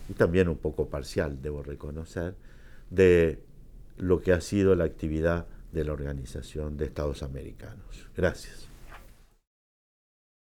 y 0.09 0.13
también 0.15 0.49
un 0.49 0.57
poco 0.57 0.89
parcial, 0.89 1.41
debo 1.43 1.63
reconocer, 1.63 2.35
de 2.91 3.41
lo 3.97 4.21
que 4.21 4.33
ha 4.33 4.41
sido 4.41 4.75
la 4.75 4.85
actividad 4.85 5.47
de 5.73 5.85
la 5.85 5.93
Organización 5.93 6.77
de 6.77 6.87
Estados 6.87 7.23
Americanos. 7.23 8.09
Gracias. 8.17 8.68